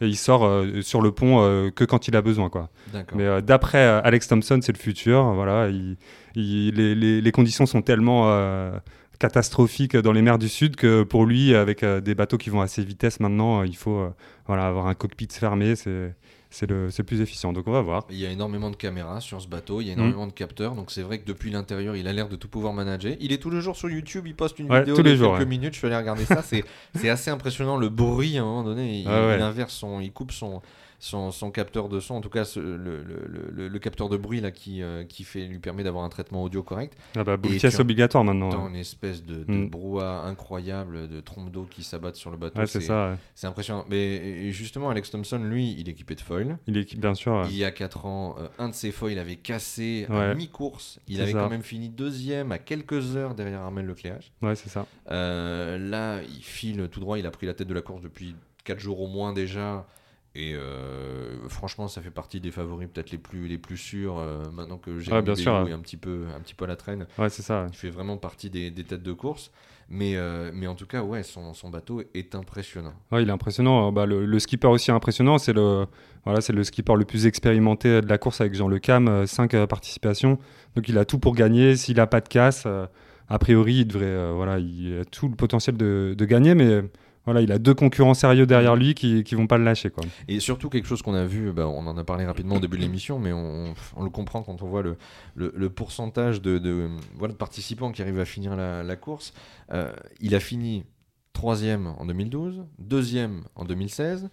et 0.00 0.06
il 0.06 0.16
sort 0.16 0.64
sur 0.82 1.00
le 1.00 1.12
pont 1.12 1.70
que 1.74 1.84
quand 1.84 2.08
il 2.08 2.16
a 2.16 2.22
besoin. 2.22 2.48
Quoi. 2.48 2.68
Mais 3.14 3.42
d'après 3.42 3.82
Alex 3.82 4.28
Thompson, 4.28 4.60
c'est 4.62 4.72
le 4.72 4.78
futur. 4.78 5.32
Voilà, 5.34 5.68
il 5.68 5.96
les, 6.34 7.32
conditions 7.32 7.66
sont 7.66 7.82
tellement 7.82 8.24
euh, 8.30 8.72
catastrophiques 9.18 9.96
dans 9.96 10.12
les 10.12 10.22
mers 10.22 10.38
du 10.38 10.48
Sud 10.48 10.76
que 10.76 11.02
pour 11.02 11.26
lui, 11.26 11.54
avec 11.54 11.82
euh, 11.82 12.00
des 12.00 12.14
bateaux 12.14 12.38
qui 12.38 12.50
vont 12.50 12.60
à 12.60 12.64
assez 12.64 12.84
vitesse 12.84 13.20
maintenant, 13.20 13.60
euh, 13.60 13.66
il 13.66 13.76
faut 13.76 14.08
voilà, 14.46 14.66
avoir 14.66 14.86
un 14.86 14.94
cockpit 14.94 15.28
fermé. 15.30 15.76
C'est 15.76 16.14
c'est 16.52 16.68
le, 16.68 16.90
plus 17.04 17.20
efficient. 17.20 17.52
Donc 17.52 17.66
on 17.66 17.72
va 17.72 17.80
voir. 17.80 18.06
Il 18.10 18.18
y 18.18 18.26
a 18.26 18.30
énormément 18.30 18.70
de 18.70 18.76
caméras 18.76 19.20
sur 19.20 19.40
ce 19.40 19.48
bateau, 19.48 19.80
il 19.80 19.88
y 19.88 19.90
a 19.90 19.94
énormément 19.94 20.26
de 20.26 20.32
capteurs, 20.32 20.74
donc 20.74 20.90
c'est 20.90 21.02
vrai 21.02 21.18
que 21.18 21.26
depuis 21.26 21.50
l'intérieur, 21.50 21.96
il 21.96 22.06
a 22.06 22.12
l'air 22.12 22.28
de 22.28 22.36
tout 22.36 22.48
pouvoir 22.48 22.72
manager. 22.72 23.16
Il 23.20 23.32
est 23.32 23.38
tous 23.38 23.50
les 23.50 23.60
jours 23.60 23.76
sur 23.76 23.90
YouTube, 23.90 24.26
il 24.26 24.34
poste 24.34 24.58
une 24.58 24.66
vidéo 24.66 24.94
tous 24.94 25.02
de 25.02 25.16
quelques 25.16 25.48
minutes, 25.48 25.74
je 25.74 25.80
vais 25.80 25.88
aller 25.88 25.96
regarder 25.96 26.24
ça. 26.24 26.42
c'est 26.94 27.08
assez 27.08 27.30
impressionnant 27.30 27.76
le 27.76 27.88
bruit 27.88 28.36
à 28.36 28.42
un 28.42 28.44
moment 28.44 28.62
donné. 28.62 29.00
Il, 29.00 29.08
inverse 29.08 29.72
son, 29.72 30.00
il 30.00 30.12
coupe 30.12 30.30
son, 30.30 30.62
son, 31.02 31.50
capteur 31.50 31.88
de 31.88 31.98
son, 31.98 32.14
en 32.14 32.20
tout 32.20 32.28
cas 32.28 32.44
le, 32.56 33.78
capteur 33.78 34.08
de 34.08 34.16
bruit 34.16 34.40
là, 34.40 34.52
qui, 34.52 34.82
euh, 34.82 35.02
qui 35.02 35.24
fait, 35.24 35.46
lui 35.46 35.58
permet 35.58 35.82
d'avoir 35.82 36.04
un 36.04 36.08
traitement 36.08 36.44
audio 36.44 36.62
correct. 36.62 36.96
Ah 37.16 37.24
bah, 37.24 37.36
pièce 37.36 37.80
obligatoire 37.80 38.22
maintenant. 38.22 38.50
Dans 38.50 38.68
une 38.68 38.76
espèce 38.76 39.24
de, 39.24 39.42
de 39.42 39.52
mm. 39.52 39.68
brouhaha 39.68 40.22
incroyable, 40.22 41.08
de 41.08 41.20
trompe 41.20 41.50
d'eau 41.50 41.66
qui 41.68 41.82
s'abattent 41.82 42.16
sur 42.16 42.30
le 42.30 42.36
bateau. 42.36 42.64
c'est 42.66 42.80
ça. 42.80 43.18
C'est 43.34 43.48
impressionnant. 43.48 43.84
Mais 43.90 44.52
justement, 44.52 44.90
Alex 44.90 45.10
Thompson, 45.10 45.38
lui, 45.38 45.74
il 45.76 45.88
est 45.88 45.92
équipé 45.92 46.14
de 46.14 46.20
foil. 46.20 46.56
Il 46.68 46.76
est 46.76 46.96
bien 46.96 47.14
sûr. 47.14 47.46
Il 47.50 47.56
y 47.56 47.64
a 47.64 47.72
4 47.72 48.06
ans, 48.06 48.36
euh, 48.38 48.46
un 48.58 48.68
de 48.68 48.74
ses 48.74 48.92
foils 48.92 49.18
avait 49.18 49.36
cassé 49.36 50.06
à 50.08 50.34
mi-course. 50.34 51.00
Il 51.08 51.20
avait 51.20 51.32
quand 51.32 51.50
même 51.50 51.62
fini 51.62 51.88
deuxième 51.88 52.52
à 52.52 52.58
quelques 52.58 53.16
heures 53.16 53.34
derrière 53.34 53.62
Armel 53.62 53.86
Lecléage. 53.86 54.32
Ouais, 54.40 54.54
c'est 54.54 54.68
ça. 54.68 54.86
Euh, 55.10 55.78
là, 55.78 56.22
il 56.22 56.44
file 56.44 56.88
tout 56.90 57.00
droit. 57.00 57.18
Il 57.18 57.26
a 57.26 57.32
pris 57.32 57.46
la 57.46 57.54
tête 57.54 57.66
de 57.66 57.74
la 57.74 57.82
course 57.82 58.02
depuis 58.02 58.36
4 58.64 58.78
jours 58.78 59.00
au 59.00 59.08
moins 59.08 59.32
déjà. 59.32 59.84
Et 60.34 60.54
euh, 60.54 61.46
franchement, 61.48 61.88
ça 61.88 62.00
fait 62.00 62.10
partie 62.10 62.40
des 62.40 62.50
favoris 62.50 62.88
peut-être 62.92 63.10
les 63.10 63.18
plus, 63.18 63.48
les 63.48 63.58
plus 63.58 63.76
sûrs 63.76 64.18
euh, 64.18 64.42
maintenant 64.50 64.78
que 64.78 64.98
j'ai 64.98 65.12
ouais, 65.12 65.20
bien 65.20 65.34
sûr, 65.34 65.54
un 65.54 65.78
petit 65.80 65.98
peu 65.98 66.24
un 66.34 66.40
petit 66.40 66.54
peu 66.54 66.64
à 66.64 66.68
la 66.68 66.76
traîne. 66.76 67.06
Ouais, 67.18 67.28
c'est 67.28 67.42
ça. 67.42 67.66
Il 67.68 67.76
fait 67.76 67.90
vraiment 67.90 68.16
partie 68.16 68.48
des, 68.48 68.70
des 68.70 68.84
têtes 68.84 69.02
de 69.02 69.12
course. 69.12 69.50
Mais, 69.90 70.16
euh, 70.16 70.50
mais 70.54 70.66
en 70.66 70.74
tout 70.74 70.86
cas, 70.86 71.02
ouais, 71.02 71.22
son, 71.22 71.52
son 71.52 71.68
bateau 71.68 72.02
est 72.14 72.34
impressionnant. 72.34 72.94
Ouais, 73.10 73.22
il 73.22 73.28
est 73.28 73.32
impressionnant. 73.32 73.92
Bah, 73.92 74.06
le, 74.06 74.38
skipper 74.38 74.68
aussi 74.68 74.90
impressionnant. 74.90 75.36
C'est 75.36 75.52
le, 75.52 75.86
voilà, 76.24 76.40
c'est 76.40 76.54
le 76.54 76.64
skipper 76.64 76.94
le 76.96 77.04
plus 77.04 77.26
expérimenté 77.26 78.00
de 78.00 78.08
la 78.08 78.16
course 78.16 78.40
avec 78.40 78.54
Jean 78.54 78.68
Le 78.68 78.78
Cam, 78.78 79.26
5 79.26 79.66
participations. 79.66 80.38
Donc 80.76 80.88
il 80.88 80.96
a 80.96 81.04
tout 81.04 81.18
pour 81.18 81.34
gagner. 81.34 81.76
S'il 81.76 81.96
n'a 81.96 82.06
pas 82.06 82.22
de 82.22 82.28
casse, 82.28 82.66
a 83.28 83.38
priori, 83.38 83.80
il 83.80 83.84
devrait, 83.86 84.32
voilà, 84.32 84.58
il 84.60 85.00
a 85.00 85.04
tout 85.04 85.28
le 85.28 85.34
potentiel 85.34 85.76
de, 85.76 86.14
de 86.16 86.24
gagner. 86.24 86.54
Mais 86.54 86.84
voilà, 87.24 87.40
il 87.40 87.52
a 87.52 87.58
deux 87.58 87.74
concurrents 87.74 88.14
sérieux 88.14 88.46
derrière 88.46 88.74
lui 88.74 88.94
qui 88.94 89.24
ne 89.30 89.36
vont 89.36 89.46
pas 89.46 89.58
le 89.58 89.64
lâcher. 89.64 89.90
Quoi. 89.90 90.04
Et 90.26 90.40
surtout 90.40 90.68
quelque 90.68 90.88
chose 90.88 91.02
qu'on 91.02 91.14
a 91.14 91.24
vu, 91.24 91.52
bah, 91.52 91.68
on 91.68 91.86
en 91.86 91.96
a 91.96 92.04
parlé 92.04 92.26
rapidement 92.26 92.56
au 92.56 92.60
début 92.60 92.76
de 92.76 92.82
l'émission, 92.82 93.18
mais 93.18 93.32
on, 93.32 93.74
le 94.02 94.10
comprend 94.10 94.42
quand 94.42 94.62
on 94.62 94.66
voit 94.66 94.82
le, 94.82 94.96
le, 95.34 95.70
pourcentage 95.70 96.42
de, 96.42 96.58
de, 96.58 96.88
voilà, 97.16 97.32
de, 97.32 97.38
participants 97.38 97.92
qui 97.92 98.02
arrivent 98.02 98.20
à 98.20 98.24
finir 98.24 98.56
la, 98.56 98.96
course. 98.96 99.32
Euh, 99.72 99.92
il 100.20 100.34
a 100.34 100.40
fini 100.40 100.84
troisième 101.32 101.94
en 101.98 102.06
2012, 102.06 102.64
deuxième 102.78 103.42
en 103.54 103.64
2016, 103.64 104.28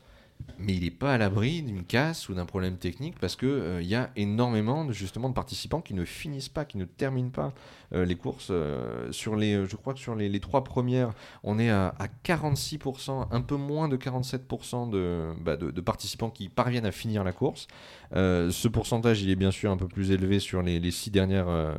mais 0.60 0.75
il 0.75 0.84
n'est 0.84 0.91
pas 0.91 1.13
à 1.13 1.17
l'abri 1.17 1.62
d'une 1.62 1.84
casse 1.84 2.27
ou 2.27 2.34
d'un 2.34 2.46
problème 2.46 2.77
technique 2.77 3.17
parce 3.19 3.36
qu'il 3.36 3.48
euh, 3.48 3.81
y 3.81 3.96
a 3.96 4.12
énormément 4.17 4.84
de, 4.84 4.91
justement 4.91 5.29
de 5.29 5.34
participants 5.34 5.79
qui 5.79 5.93
ne 5.93 6.03
finissent 6.03 6.50
pas, 6.50 6.65
qui 6.65 6.77
ne 6.77 6.86
terminent 6.86 7.29
pas 7.29 7.53
euh, 7.93 8.03
les 8.05 8.15
courses. 8.15 8.50
Euh, 8.51 9.10
sur 9.12 9.38
les, 9.38 9.65
je 9.65 9.75
crois 9.77 9.93
que 9.93 10.00
sur 10.00 10.15
les, 10.15 10.39
trois 10.41 10.65
premières, 10.65 11.13
on 11.43 11.60
est 11.60 11.69
à, 11.69 11.93
46%, 12.25 13.27
un 13.31 13.41
peu 13.41 13.55
moins 13.55 13.88
de 13.88 13.96
47% 13.96 15.38
bah, 15.41 15.55
de, 15.55 15.72
de, 15.72 15.81
participants 15.81 16.29
qui 16.29 16.50
parviennent 16.50 16.86
à 16.86 16.91
finir 16.91 17.24
la 17.24 17.31
course. 17.31 17.67
ce 18.13 18.67
pourcentage, 18.67 19.22
il 19.22 19.29
est 19.29 19.36
bien 19.36 19.51
sûr 19.51 19.72
un 19.72 19.77
peu 19.77 19.88
plus 19.88 20.12
élevé 20.12 20.39
sur 20.39 20.62
les, 20.62 20.79
les 20.79 20.91
six 20.91 21.10
dernières 21.12 21.75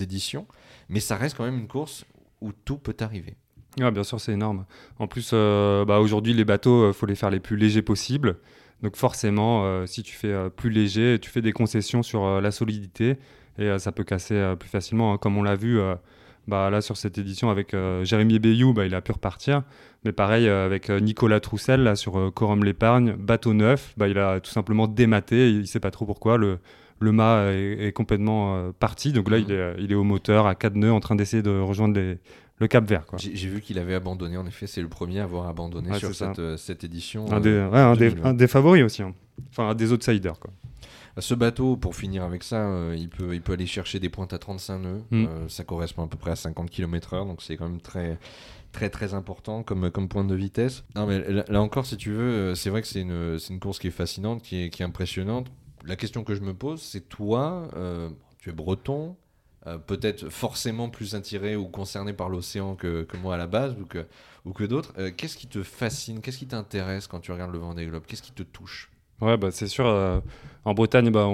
éditions, 0.00 0.46
mais 0.88 1.00
ça 1.00 1.16
reste 1.16 1.36
quand 1.36 1.44
même 1.44 1.58
une 1.58 1.68
course 1.68 2.04
où 2.40 2.52
tout 2.52 2.78
peut 2.78 2.96
arriver. 3.00 3.36
Ah, 3.82 3.90
bien 3.90 4.04
sûr, 4.04 4.20
c'est 4.20 4.32
énorme. 4.32 4.64
En 4.98 5.06
plus, 5.06 5.30
euh, 5.32 5.84
bah, 5.84 6.00
aujourd'hui, 6.00 6.32
les 6.32 6.44
bateaux, 6.44 6.86
il 6.86 6.90
euh, 6.90 6.92
faut 6.92 7.06
les 7.06 7.14
faire 7.14 7.30
les 7.30 7.40
plus 7.40 7.56
légers 7.56 7.82
possibles. 7.82 8.36
Donc 8.82 8.96
forcément, 8.96 9.64
euh, 9.64 9.86
si 9.86 10.02
tu 10.02 10.14
fais 10.14 10.50
plus 10.50 10.70
léger, 10.70 11.18
tu 11.20 11.30
fais 11.30 11.42
des 11.42 11.52
concessions 11.52 12.02
sur 12.02 12.40
la 12.40 12.50
solidité 12.52 13.16
et 13.58 13.76
ça 13.80 13.90
peut 13.90 14.04
casser 14.04 14.54
plus 14.58 14.68
facilement. 14.68 15.14
Hein. 15.14 15.18
Comme 15.18 15.36
on 15.36 15.42
l'a 15.42 15.56
vu 15.56 15.80
bah, 16.46 16.70
là 16.70 16.80
sur 16.80 16.96
cette 16.96 17.18
édition 17.18 17.50
avec 17.50 17.74
Jérémy 18.02 18.38
Bayou, 18.38 18.72
bah, 18.72 18.86
il 18.86 18.94
a 18.94 19.00
pu 19.00 19.10
repartir. 19.10 19.64
Mais 20.04 20.12
pareil 20.12 20.48
avec 20.48 20.90
Nicolas 20.90 21.40
Troussel 21.40 21.82
là, 21.82 21.96
sur 21.96 22.32
Corum 22.32 22.62
l'épargne, 22.62 23.14
bateau 23.18 23.52
neuf, 23.52 23.94
bah, 23.96 24.06
il 24.06 24.16
a 24.16 24.38
tout 24.38 24.52
simplement 24.52 24.86
dématé. 24.86 25.50
Il 25.50 25.62
ne 25.62 25.64
sait 25.64 25.80
pas 25.80 25.90
trop 25.90 26.06
pourquoi. 26.06 26.36
Le, 26.36 26.60
le 27.00 27.10
mât 27.10 27.50
est, 27.50 27.92
complètement 27.92 28.70
parti. 28.78 29.12
Donc 29.12 29.28
là, 29.28 29.38
mmh. 29.38 29.44
il, 29.48 29.52
est, 29.52 29.74
il 29.80 29.90
est 29.90 29.96
au 29.96 30.04
moteur 30.04 30.46
à 30.46 30.54
quatre 30.54 30.76
nœuds 30.76 30.92
en 30.92 31.00
train 31.00 31.16
d'essayer 31.16 31.42
de 31.42 31.58
rejoindre 31.58 31.98
les, 31.98 32.18
le 32.58 32.68
Cap 32.68 32.84
Vert. 32.84 33.04
J'ai 33.16 33.48
vu 33.48 33.60
qu'il 33.60 33.78
avait 33.78 33.94
abandonné, 33.94 34.36
en 34.36 34.46
effet, 34.46 34.66
c'est 34.66 34.82
le 34.82 34.88
premier 34.88 35.20
à 35.20 35.24
avoir 35.24 35.48
abandonné 35.48 35.96
sur 35.98 36.14
cette, 36.14 36.38
euh, 36.38 36.56
cette, 36.56 36.84
édition. 36.84 37.30
Un, 37.30 37.40
des, 37.40 37.50
euh, 37.50 37.72
un, 38.24 38.34
des, 38.34 38.48
favoris 38.48 38.82
aussi, 38.82 39.02
hein. 39.02 39.14
enfin 39.50 39.70
un 39.70 39.74
des 39.74 39.92
outsiders. 39.92 40.38
Quoi. 40.38 40.50
Ce 41.18 41.34
bateau, 41.34 41.76
pour 41.76 41.96
finir 41.96 42.22
avec 42.24 42.42
ça, 42.42 42.56
euh, 42.56 42.96
il, 42.96 43.08
peut, 43.08 43.34
il 43.34 43.42
peut 43.42 43.52
aller 43.52 43.66
chercher 43.66 44.00
des 44.00 44.08
pointes 44.08 44.32
à 44.32 44.38
35 44.38 44.78
nœuds. 44.78 45.02
Mm. 45.10 45.26
ça 45.48 45.64
correspond 45.64 46.04
à 46.04 46.08
peu 46.08 46.16
près 46.16 46.32
à 46.32 46.36
50 46.36 46.70
km/h, 46.70 47.26
donc 47.26 47.42
c'est 47.42 47.56
quand 47.56 47.68
même 47.68 47.80
très, 47.80 48.18
très 48.72 48.90
très 48.90 49.14
important 49.14 49.62
comme, 49.62 49.90
comme 49.90 50.08
point 50.08 50.24
de 50.24 50.34
vitesse. 50.34 50.84
Non, 50.96 51.06
mais 51.06 51.20
là, 51.20 51.62
encore, 51.62 51.86
si 51.86 51.96
tu 51.96 52.10
veux, 52.10 52.54
c'est 52.54 52.70
vrai 52.70 52.82
que 52.82 52.88
c'est 52.88 53.02
une, 53.02 53.38
une, 53.50 53.60
course 53.60 53.78
qui 53.78 53.88
est 53.88 53.92
fascinante, 53.92 54.42
qui 54.42 54.64
est, 54.64 54.70
qui 54.70 54.82
est 54.82 54.86
impressionnante. 54.86 55.46
La 55.84 55.96
question 55.96 56.24
que 56.24 56.34
je 56.34 56.40
me 56.40 56.54
pose, 56.54 56.82
c'est 56.82 57.08
toi, 57.08 57.68
tu 58.38 58.50
es 58.50 58.52
breton, 58.52 59.16
euh, 59.68 59.78
peut-être 59.78 60.28
forcément 60.30 60.88
plus 60.88 61.14
attiré 61.14 61.56
ou 61.56 61.66
concerné 61.66 62.12
par 62.12 62.28
l'océan 62.28 62.74
que, 62.74 63.06
moi 63.22 63.34
à 63.34 63.38
la 63.38 63.46
base 63.46 63.74
ou 64.44 64.52
que, 64.52 64.64
d'autres. 64.64 64.92
Euh, 64.98 65.10
qu'est-ce 65.14 65.36
qui 65.36 65.46
te 65.46 65.62
fascine 65.62 66.20
Qu'est-ce 66.20 66.38
qui 66.38 66.46
t'intéresse 66.46 67.06
quand 67.06 67.20
tu 67.20 67.32
regardes 67.32 67.52
le 67.52 67.58
vent 67.58 67.74
des 67.74 67.86
globes 67.86 68.04
Qu'est-ce 68.06 68.22
qui 68.22 68.32
te 68.32 68.42
touche? 68.42 68.90
Ouais, 69.20 69.36
bah, 69.36 69.50
c'est 69.50 69.66
sûr. 69.66 69.86
Euh, 69.86 70.20
en 70.64 70.74
Bretagne, 70.74 71.10
bah, 71.10 71.26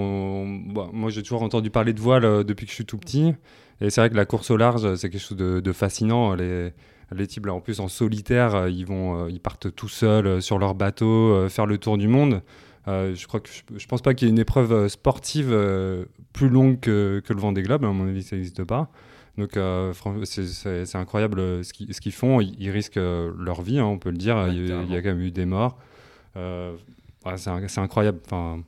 bah, 0.75 0.89
moi 0.93 1.11
j'ai 1.11 1.23
toujours 1.23 1.43
entendu 1.43 1.71
parler 1.71 1.93
de 1.93 2.01
voile 2.01 2.45
depuis 2.45 2.67
que 2.67 2.71
je 2.71 2.77
suis 2.77 2.87
tout 2.87 2.99
petit. 2.99 3.35
Et 3.81 3.91
c'est 3.91 4.01
vrai 4.01 4.11
que 4.11 4.17
la 4.17 4.25
course 4.25 4.51
au 4.51 4.57
large, 4.57 4.95
c'est 4.97 5.11
quelque 5.11 5.21
chose 5.21 5.37
de, 5.37 5.73
fascinant. 5.73 6.35
Les, 6.35 6.73
les 7.13 7.27
types 7.27 7.47
là 7.47 7.55
en 7.55 7.61
plus 7.61 7.81
en 7.81 7.89
solitaire, 7.89 8.69
ils 8.69 8.87
vont, 8.87 9.29
ils 9.29 9.41
partent 9.41 9.75
tout 9.75 9.89
seuls 9.89 10.41
sur 10.41 10.59
leur 10.59 10.75
bateau 10.75 11.49
faire 11.49 11.67
le 11.67 11.79
tour 11.79 11.99
du 11.99 12.09
monde. 12.09 12.43
Je 12.87 13.27
crois 13.27 13.41
que 13.41 13.49
je, 13.77 13.87
pense 13.87 14.03
pas 14.03 14.15
qu'il 14.15 14.29
y 14.29 14.31
ait 14.31 14.33
une 14.33 14.39
épreuve 14.39 14.89
sportive 14.89 15.57
plus 16.33 16.49
longue 16.49 16.81
que, 16.81 17.23
que 17.25 17.33
le 17.33 17.41
Vendée 17.41 17.63
Globe. 17.63 17.85
À 17.85 17.89
mon 17.89 18.09
avis, 18.09 18.23
ça 18.23 18.37
n'existe 18.37 18.65
pas. 18.65 18.91
Donc 19.39 19.59
c'est 20.25 20.97
incroyable 20.97 21.65
ce 21.65 21.73
qu'ils 21.73 22.13
font. 22.13 22.41
Ils, 22.41 22.71
risquent 22.71 22.97
leur 22.97 23.63
vie, 23.63 23.79
hein, 23.79 23.87
on 23.87 23.99
peut 23.99 24.11
le 24.11 24.19
dire. 24.19 24.49
il, 24.49 24.67
y 24.67 24.97
a 24.97 25.03
quand 25.03 25.09
même 25.09 25.21
eu 25.21 25.31
des 25.31 25.47
morts. 25.47 25.79
c'est 26.35 27.79
incroyable. 27.79 28.21
Enfin, 28.27 28.63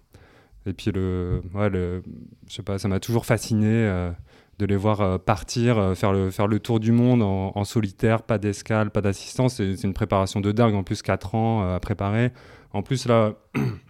et 0.65 0.73
puis 0.73 0.91
le, 0.91 1.43
ouais, 1.55 1.71
le, 1.71 2.03
je 2.49 2.55
sais 2.55 2.63
pas, 2.63 2.79
ça 2.79 2.89
m'a 2.89 3.01
toujours 3.01 3.27
fasciné 3.27 4.13
de 4.59 4.67
les 4.67 4.77
voir 4.77 5.01
euh, 5.01 5.19
partir, 5.19 5.79
euh, 5.79 5.95
faire, 5.95 6.13
le, 6.13 6.31
faire 6.31 6.47
le 6.47 6.59
tour 6.61 6.81
du 6.81 6.93
monde 6.93 7.23
en, 7.23 7.65
solitaire, 7.65 8.23
pas 8.23 8.39
d'escale, 8.39 8.91
pas 8.91 9.01
d'assistance. 9.01 9.57
C'est 9.57 9.83
une 9.83 9.93
préparation 9.93 10.41
de 10.41 10.53
dingue, 10.53 10.75
en 10.75 10.83
plus 10.83 11.03
4 11.03 11.35
ans 11.35 11.63
euh, 11.63 11.77
à 11.77 11.81
préparer. 11.81 12.33
En 12.73 12.83
plus, 12.83 13.07
là, 13.07 13.35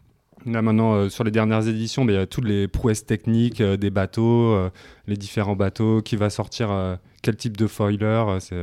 là 0.47 0.63
maintenant, 0.63 1.09
sur 1.09 1.25
les 1.25 1.31
dernières 1.31 1.67
éditions, 1.69 2.05
ben, 2.05 2.13
il 2.13 2.17
y 2.17 2.19
a 2.19 2.27
toutes 2.27 2.45
les 2.47 2.69
prouesses 2.69 3.05
techniques 3.05 3.63
des 3.63 3.91
bateaux, 3.91 4.57
les 5.07 5.17
différents 5.17 5.57
bateaux, 5.57 6.03
qui 6.03 6.17
va 6.17 6.31
sortir, 6.31 6.99
quel 7.23 7.37
type 7.37 7.57
de 7.57 7.67
foiler. 7.67 8.39
c'est 8.41 8.57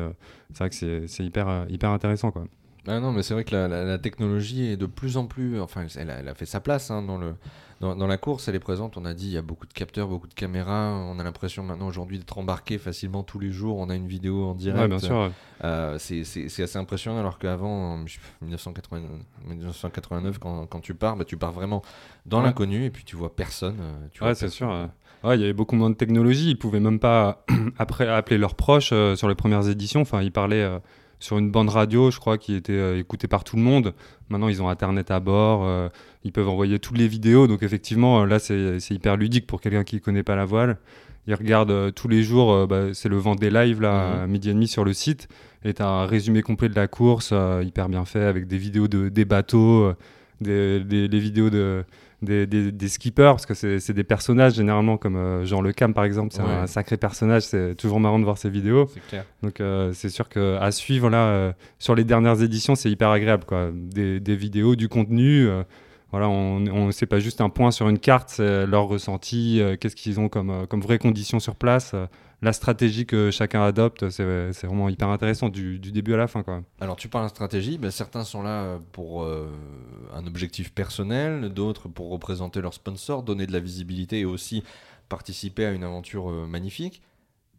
vrai 0.57 0.69
que 0.69 1.07
c'est 1.07 1.23
hyper, 1.25 1.65
hyper 1.69 1.89
intéressant. 1.89 2.31
Quoi. 2.31 2.45
Ah 2.87 2.99
non, 2.99 3.11
mais 3.11 3.23
c'est 3.23 3.33
vrai 3.33 3.43
que 3.43 3.55
la, 3.55 3.97
technologie 3.97 4.65
est 4.65 4.77
de 4.77 4.85
plus 4.85 5.17
en 5.17 5.25
plus. 5.25 5.59
Enfin, 5.61 5.85
elle 5.95 6.09
a, 6.09 6.19
elle 6.19 6.27
a 6.27 6.33
fait 6.33 6.45
sa 6.45 6.59
place 6.59 6.91
hein, 6.91 7.01
dans 7.01 7.17
le 7.17 7.35
dans, 7.83 8.07
la 8.07 8.17
course, 8.17 8.47
elle 8.47 8.55
est 8.55 8.59
présente. 8.59 8.97
On 8.97 9.05
a 9.05 9.13
dit 9.13 9.27
il 9.27 9.33
y 9.33 9.37
a 9.37 9.41
beaucoup 9.41 9.65
de 9.65 9.73
capteurs, 9.73 10.07
beaucoup 10.07 10.27
de 10.27 10.33
caméras. 10.33 10.91
On 10.91 11.19
a 11.19 11.23
l'impression 11.23 11.63
maintenant 11.63 11.87
aujourd'hui 11.87 12.17
d'être 12.17 12.37
embarqué 12.37 12.77
facilement 12.77 13.23
tous 13.23 13.39
les 13.39 13.51
jours. 13.51 13.77
On 13.77 13.89
a 13.89 13.95
une 13.95 14.07
vidéo 14.07 14.45
en 14.45 14.55
direct. 14.55 14.81
Ouais, 14.81 14.87
bien 14.87 14.99
sûr. 14.99 15.31
Euh, 15.63 15.97
c'est 15.99 16.63
assez 16.63 16.77
impressionnant. 16.77 17.19
Alors 17.19 17.39
qu'avant, 17.39 17.95
en 17.95 17.97
1989, 17.97 20.39
quand, 20.39 20.65
quand, 20.67 20.79
tu 20.79 20.93
pars, 20.93 21.17
bah, 21.17 21.25
tu 21.25 21.37
pars 21.37 21.51
vraiment 21.51 21.81
dans 22.25 22.41
l'inconnu 22.41 22.85
et 22.85 22.89
puis 22.89 23.03
tu 23.03 23.15
vois 23.15 23.35
personne. 23.35 23.77
Euh, 23.81 24.07
tu 24.11 24.23
ouais, 24.23 24.35
c'est 24.35 24.49
sûr. 24.49 24.69
Ouais, 25.23 25.37
il 25.37 25.41
y 25.41 25.43
avait 25.43 25.53
beaucoup 25.53 25.75
moins 25.75 25.89
de 25.89 25.95
technologie. 25.95 26.51
Ils 26.51 26.57
pouvaient 26.57 26.79
même 26.79 26.99
pas 26.99 27.45
après 27.77 28.07
appeler 28.07 28.37
leurs 28.37 28.55
proches 28.55 28.91
euh, 28.93 29.15
sur 29.15 29.27
les 29.27 29.35
premières 29.35 29.67
éditions. 29.67 30.01
Enfin, 30.01 30.21
ils 30.21 30.31
parlaient 30.31 30.79
sur 31.23 31.37
une 31.37 31.51
bande 31.51 31.69
radio, 31.69 32.11
je 32.11 32.19
crois, 32.19 32.37
qui 32.37 32.53
était 32.53 32.73
euh, 32.73 32.99
écoutée 32.99 33.29
par 33.29 33.45
tout 33.45 33.55
le 33.55 33.61
monde. 33.61 33.93
Maintenant, 34.27 34.49
ils 34.49 34.61
ont 34.61 34.67
Internet 34.67 35.09
à 35.09 35.21
bord, 35.21 35.63
euh, 35.63 35.87
ils 36.25 36.33
peuvent 36.33 36.49
envoyer 36.49 36.79
toutes 36.79 36.97
les 36.97 37.07
vidéos. 37.07 37.47
Donc, 37.47 37.63
effectivement, 37.63 38.21
euh, 38.21 38.25
là, 38.25 38.39
c'est 38.39 38.77
hyper 38.89 39.15
ludique 39.15 39.47
pour 39.47 39.61
quelqu'un 39.61 39.85
qui 39.85 39.95
ne 39.95 40.01
connaît 40.01 40.23
pas 40.23 40.35
la 40.35 40.43
voile. 40.43 40.79
Ils 41.25 41.33
regardent 41.33 41.93
tous 41.93 42.09
les 42.09 42.23
jours, 42.23 42.67
bah, 42.67 42.93
c'est 42.93 43.07
le 43.07 43.15
vent 43.15 43.35
des 43.35 43.49
lives, 43.49 43.79
là, 43.79 44.17
mhm. 44.17 44.23
à 44.23 44.27
midi 44.27 44.49
et 44.49 44.53
demi 44.53 44.67
sur 44.67 44.83
le 44.83 44.91
site. 44.91 45.29
Et 45.63 45.73
tu 45.73 45.81
as 45.81 45.87
un 45.87 46.05
résumé 46.05 46.41
complet 46.41 46.67
de 46.67 46.75
la 46.75 46.89
course, 46.89 47.33
hyper 47.61 47.87
bien 47.87 48.03
fait, 48.03 48.25
avec 48.25 48.45
des 48.45 48.57
vidéos 48.57 48.89
de, 48.89 49.07
des 49.07 49.23
bateaux, 49.23 49.93
des, 50.43 51.07
des 51.07 51.19
vidéos 51.19 51.49
de 51.49 51.85
des, 52.23 52.87
skippers, 52.87 53.31
parce 53.31 53.45
que 53.45 53.53
c'est 53.53 53.93
des 53.93 54.03
personnages 54.03 54.53
généralement, 54.55 54.97
comme 54.97 55.15
euh, 55.15 55.45
Jean 55.45 55.61
Le 55.61 55.71
Cam 55.73 55.93
par 55.93 56.03
exemple, 56.03 56.33
c'est 56.33 56.41
un, 56.41 56.67
sacré 56.67 56.97
personnage, 56.97 57.43
c'est 57.43 57.75
toujours 57.75 57.99
marrant 57.99 58.19
de 58.19 58.23
voir 58.23 58.37
ses 58.37 58.49
vidéos. 58.49 58.89
Clair. 59.09 59.25
Donc 59.41 59.59
euh, 59.59 59.91
c'est 59.93 60.09
sûr 60.09 60.29
qu'à 60.29 60.71
suivre 60.71 61.09
là, 61.09 61.25
euh, 61.27 61.53
sur 61.79 61.95
les 61.95 62.03
dernières 62.03 62.41
éditions, 62.41 62.75
c'est 62.75 62.89
hyper 62.89 63.09
agréable. 63.09 63.45
Quoi. 63.45 63.71
Des, 63.73 64.35
vidéos, 64.35 64.75
du 64.75 64.89
contenu. 64.89 65.47
voilà, 66.11 66.29
on, 66.29 66.65
on 66.67 66.91
c'est 66.91 67.05
pas 67.05 67.19
juste 67.19 67.41
un 67.41 67.49
point 67.49 67.71
sur 67.71 67.89
une 67.89 67.99
carte, 67.99 68.29
c'est 68.29 68.65
leur 68.65 68.85
ressenti, 68.85 69.61
qu'est-ce 69.79 69.95
qu'ils 69.95 70.19
ont 70.19 70.29
comme, 70.29 70.67
comme 70.67 70.81
vraies 70.81 70.99
conditions 70.99 71.39
sur 71.39 71.55
place 71.55 71.93
la 72.43 72.53
stratégie 72.53 73.05
que 73.05 73.31
chacun 73.31 73.63
adopte, 73.63 74.09
c'est 74.09 74.53
vraiment 74.63 74.89
hyper 74.89 75.07
intéressant 75.07 75.49
du, 75.49 75.79
début 75.79 76.13
à 76.13 76.17
la 76.17 76.27
fin. 76.27 76.43
Quoi. 76.43 76.61
Alors 76.81 76.97
tu 76.97 77.07
parles 77.07 77.25
de 77.25 77.29
stratégie, 77.29 77.77
ben, 77.77 77.89
certains 77.89 78.23
sont 78.23 78.43
là 78.43 78.79
pour 78.91 79.23
euh, 79.23 79.49
un 80.13 80.27
objectif 80.27 80.73
personnel, 80.73 81.49
d'autres 81.49 81.87
pour 81.87 82.09
représenter 82.09 82.61
leur 82.61 82.73
sponsor, 82.73 83.23
donner 83.23 83.47
de 83.47 83.53
la 83.53 83.59
visibilité 83.59 84.19
et 84.19 84.25
aussi 84.25 84.63
participer 85.09 85.65
à 85.65 85.71
une 85.71 85.83
aventure 85.83 86.29
euh, 86.29 86.45
magnifique. 86.45 87.01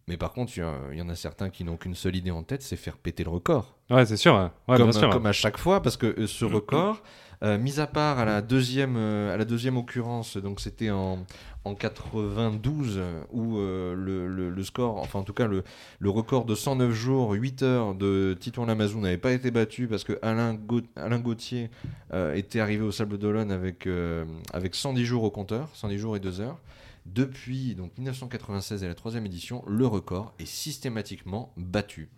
Mais 0.07 0.17
par 0.17 0.33
contre, 0.33 0.53
il 0.57 0.99
y, 0.99 1.03
en 1.03 1.09
a 1.09 1.15
certains 1.15 1.49
qui 1.49 1.65
n'ont 1.65 1.77
qu'une 1.77 1.95
seule 1.95 2.17
idée 2.17 2.31
en 2.31 2.43
tête, 2.43 2.63
c'est 2.63 2.77
faire 2.77 2.99
péter 2.99 3.25
le 3.25 3.31
record. 3.31 3.75
Ouais, 3.89 4.05
c'est 4.05 4.19
sûr. 4.19 4.35
Ouais, 4.69 4.77
comme, 4.77 4.91
bien 4.91 4.93
sûr. 4.93 5.11
comme 5.11 5.27
à 5.27 5.33
chaque 5.33 5.57
fois, 5.57 5.83
parce 5.83 5.97
que 5.97 6.07
euh, 6.19 6.27
ce 6.27 6.45
record, 6.45 7.01
euh, 7.45 7.59
mis 7.59 7.79
à 7.79 7.87
part 7.87 8.19
à 8.19 8.25
la 8.25 8.41
deuxième, 8.41 8.97
euh, 8.97 9.35
à 9.35 9.37
la 9.37 9.45
deuxième 9.45 9.77
occurrence, 9.77 10.39
donc 10.39 10.61
c'était 10.61 10.91
en, 10.91 11.27
en 11.65 11.75
92 11.75 13.03
où 13.33 13.59
euh, 13.59 13.95
le, 13.95 14.51
le, 14.51 14.65
score, 14.65 14.97
enfin 14.99 15.19
en 15.19 15.25
tout 15.25 15.35
cas 15.35 15.47
le, 15.47 15.63
le, 15.99 16.11
record 16.11 16.47
de 16.47 16.55
109 16.55 16.93
jours, 16.93 17.33
8 17.33 17.63
heures 17.63 17.95
de 17.95 18.35
Titouan 18.41 18.65
Lamazou 18.65 18.99
n'avait 19.01 19.19
pas 19.19 19.33
été 19.33 19.51
battu 19.51 19.89
parce 19.89 20.05
que 20.05 20.19
Alain, 20.23 20.59
Alain 20.97 21.19
Gauthier 21.19 21.71
était 22.35 22.61
arrivé 22.61 22.83
au 22.83 22.93
Sable 22.93 23.19
d'Olonne 23.19 23.51
avec, 23.51 23.89
avec 24.53 24.75
110 24.75 25.05
jours 25.05 25.25
au 25.25 25.31
compteur, 25.31 25.69
110 25.75 25.99
jours 25.99 26.17
et 26.17 26.21
2 26.21 26.41
heures. 26.41 26.59
Depuis 27.07 27.75
donc 27.75 27.97
1996 27.99 28.83
et 28.83 28.89
la 28.89 28.95
troisième 28.95 29.27
édition, 29.27 29.63
le 29.67 29.87
record 29.87 30.35
est 30.39 30.47
systématiquement 30.47 31.53
battu. 31.57 32.11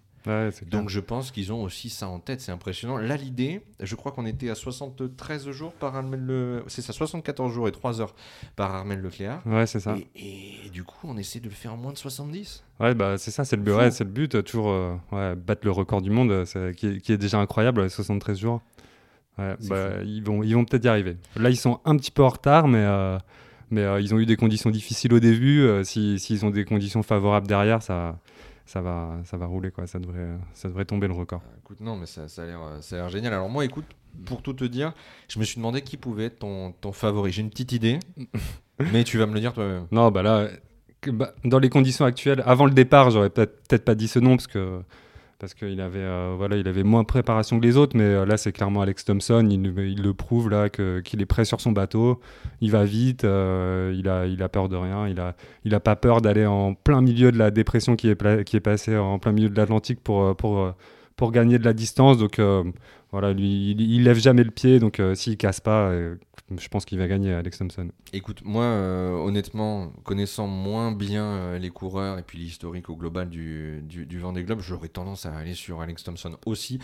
Donc 0.70 0.88
je 0.88 1.00
pense 1.00 1.30
qu'ils 1.30 1.52
ont 1.52 1.62
aussi 1.62 1.88
ça 1.88 2.08
en 2.08 2.18
tête, 2.18 2.40
c'est 2.40 2.50
impressionnant. 2.50 2.96
Là 2.96 3.16
l'idée, 3.16 3.62
je 3.80 3.94
crois 3.94 4.12
qu'on 4.12 4.26
était 4.26 4.50
à 4.50 4.54
73 4.54 5.50
jours 5.50 5.72
par 5.72 5.94
Armel 5.94 6.20
Le... 6.20 6.64
C'est 6.66 6.82
ça, 6.82 6.92
74 6.92 7.52
jours 7.52 7.68
et 7.68 7.72
3 7.72 8.00
heures 8.00 8.14
par 8.56 8.74
Armel 8.74 9.00
Lecléar. 9.00 9.40
Ouais, 9.46 9.66
c'est 9.66 9.80
ça. 9.80 9.96
Et, 10.16 10.68
du 10.72 10.82
coup, 10.82 10.96
on 11.04 11.16
essaie 11.16 11.38
de 11.38 11.48
le 11.48 11.54
faire 11.54 11.74
en 11.74 11.76
moins 11.76 11.92
de 11.92 11.98
70. 11.98 12.64
Ouais, 12.80 12.94
bah 12.94 13.18
c'est 13.18 13.30
ça, 13.30 13.44
c'est 13.44 13.56
le, 13.56 13.62
but, 13.62 13.90
c'est 13.90 14.04
le 14.04 14.10
but, 14.10 14.42
toujours 14.42 14.70
euh, 14.70 15.34
battre 15.36 15.62
le 15.64 15.70
record 15.70 16.02
du 16.02 16.10
monde, 16.10 16.44
qui 16.76 16.86
est, 16.86 17.00
qui, 17.00 17.12
est, 17.12 17.18
déjà 17.18 17.38
incroyable, 17.38 17.88
73 17.88 18.38
jours. 18.38 18.62
Bah, 19.38 19.56
ils 20.04 20.24
vont, 20.24 20.42
ils 20.42 20.54
vont 20.54 20.64
peut-être 20.64 20.84
y 20.84 20.88
arriver. 20.88 21.16
Là, 21.36 21.50
ils 21.50 21.56
sont 21.56 21.80
un 21.84 21.96
petit 21.96 22.10
peu 22.10 22.24
en 22.24 22.30
retard, 22.30 22.68
mais... 22.68 22.84
Euh, 22.84 23.18
mais 23.70 23.82
euh, 23.82 24.00
ils 24.00 24.14
ont 24.14 24.18
eu 24.18 24.26
des 24.26 24.36
conditions 24.36 24.70
difficiles 24.70 25.12
au 25.12 25.20
début. 25.20 25.68
S'ils 25.84 26.20
si, 26.20 26.38
ont 26.42 26.50
des 26.50 26.64
conditions 26.64 27.02
favorables 27.02 27.46
derrière, 27.46 27.82
ça, 27.82 28.18
ça 28.64 28.80
va, 28.80 29.18
ça 29.24 29.36
va 29.36 29.46
rouler 29.46 29.70
quoi. 29.70 29.86
Ça 29.86 29.98
devrait, 29.98 30.36
ça 30.52 30.68
devrait 30.68 30.84
tomber 30.84 31.06
le 31.06 31.14
record. 31.14 31.42
Ah, 31.44 31.56
écoute, 31.58 31.80
non, 31.80 31.96
mais 31.96 32.06
ça, 32.06 32.28
ça 32.28 32.42
a 32.42 32.46
l'air 32.46 33.08
génial. 33.08 33.32
Alors 33.32 33.48
moi, 33.48 33.64
écoute, 33.64 33.86
pour 34.24 34.42
tout 34.42 34.54
te 34.54 34.64
dire, 34.64 34.92
je 35.28 35.38
me 35.38 35.44
suis 35.44 35.56
demandé 35.56 35.82
qui 35.82 35.96
pouvait 35.96 36.26
être 36.26 36.38
ton, 36.38 36.72
ton 36.72 36.92
favori. 36.92 37.32
J'ai 37.32 37.42
une 37.42 37.50
petite 37.50 37.72
idée, 37.72 37.98
mais 38.92 39.04
tu 39.04 39.18
vas 39.18 39.26
me 39.26 39.34
le 39.34 39.40
dire 39.40 39.52
toi-même. 39.52 39.86
Non, 39.90 40.10
bah 40.10 40.22
là, 40.22 40.48
bah, 41.06 41.34
dans 41.44 41.58
les 41.58 41.68
conditions 41.68 42.04
actuelles, 42.04 42.42
avant 42.46 42.66
le 42.66 42.72
départ, 42.72 43.10
j'aurais 43.10 43.30
peut-être 43.30 43.68
peut 43.68 43.78
pas 43.78 43.94
dit 43.94 44.08
ce 44.08 44.18
nom 44.18 44.36
parce 44.36 44.46
que 44.46 44.80
parce 45.38 45.54
qu'il 45.54 45.80
avait, 45.80 45.98
euh, 45.98 46.34
voilà, 46.36 46.56
il 46.56 46.66
avait 46.66 46.82
moins 46.82 47.02
de 47.02 47.06
préparation 47.06 47.58
que 47.60 47.64
les 47.64 47.76
autres, 47.76 47.96
mais 47.96 48.04
euh, 48.04 48.24
là 48.24 48.36
c'est 48.36 48.52
clairement 48.52 48.80
Alex 48.80 49.04
Thompson, 49.04 49.46
il, 49.50 49.62
le 50.02 50.14
prouve 50.14 50.48
là 50.48 50.68
qu'il 50.68 51.20
est 51.20 51.26
prêt 51.26 51.44
sur 51.44 51.60
son 51.60 51.72
bateau, 51.72 52.20
il 52.60 52.70
va 52.70 52.84
vite, 52.84 53.24
euh, 53.24 53.94
il, 53.96 54.08
a, 54.08 54.26
il 54.26 54.42
a 54.42 54.48
peur 54.48 54.68
de 54.68 54.76
rien, 54.76 55.06
il 55.08 55.20
a, 55.20 55.34
il 55.64 55.74
a 55.74 55.80
pas 55.80 55.96
peur 55.96 56.22
d'aller 56.22 56.46
en 56.46 56.74
plein 56.74 57.02
milieu 57.02 57.32
de 57.32 57.38
la 57.38 57.50
dépression 57.50 57.96
qui 57.96 58.08
est, 58.08 58.44
qui 58.44 58.56
est 58.56 58.60
passée 58.60 58.96
en 58.96 59.18
plein 59.18 59.32
milieu 59.32 59.50
de 59.50 59.56
l'Atlantique 59.56 60.00
pour, 60.02 60.34
pour, 60.36 60.72
pour 61.16 61.32
gagner 61.32 61.58
de 61.58 61.64
la 61.64 61.74
distance, 61.74 62.16
donc 62.18 62.40
voilà, 63.12 63.32
lui, 63.32 63.70
il, 63.70 64.04
lève 64.04 64.18
jamais 64.18 64.44
le 64.44 64.50
pied, 64.50 64.78
donc 64.78 65.00
s'il 65.14 65.36
casse 65.36 65.60
pas, 65.60 65.92
je 66.56 66.68
pense 66.68 66.84
qu'il 66.84 66.98
va 66.98 67.08
gagner 67.08 67.32
Alex 67.32 67.58
Thompson. 67.58 67.88
Écoute, 68.12 68.42
moi, 68.44 68.62
euh, 68.62 69.10
honnêtement, 69.10 69.88
connaissant 70.04 70.46
moins 70.46 70.92
bien 70.92 71.24
euh, 71.24 71.58
les 71.58 71.70
coureurs 71.70 72.18
et 72.18 72.22
puis 72.22 72.38
l'historique 72.38 72.88
au 72.88 72.96
global 72.96 73.28
du, 73.28 73.82
du, 73.82 74.06
du 74.06 74.18
Vendée 74.20 74.44
Globe, 74.44 74.60
j'aurais 74.60 74.88
tendance 74.88 75.26
à 75.26 75.34
aller 75.34 75.54
sur 75.54 75.80
Alex 75.80 76.04
Thompson 76.04 76.36
aussi. 76.46 76.78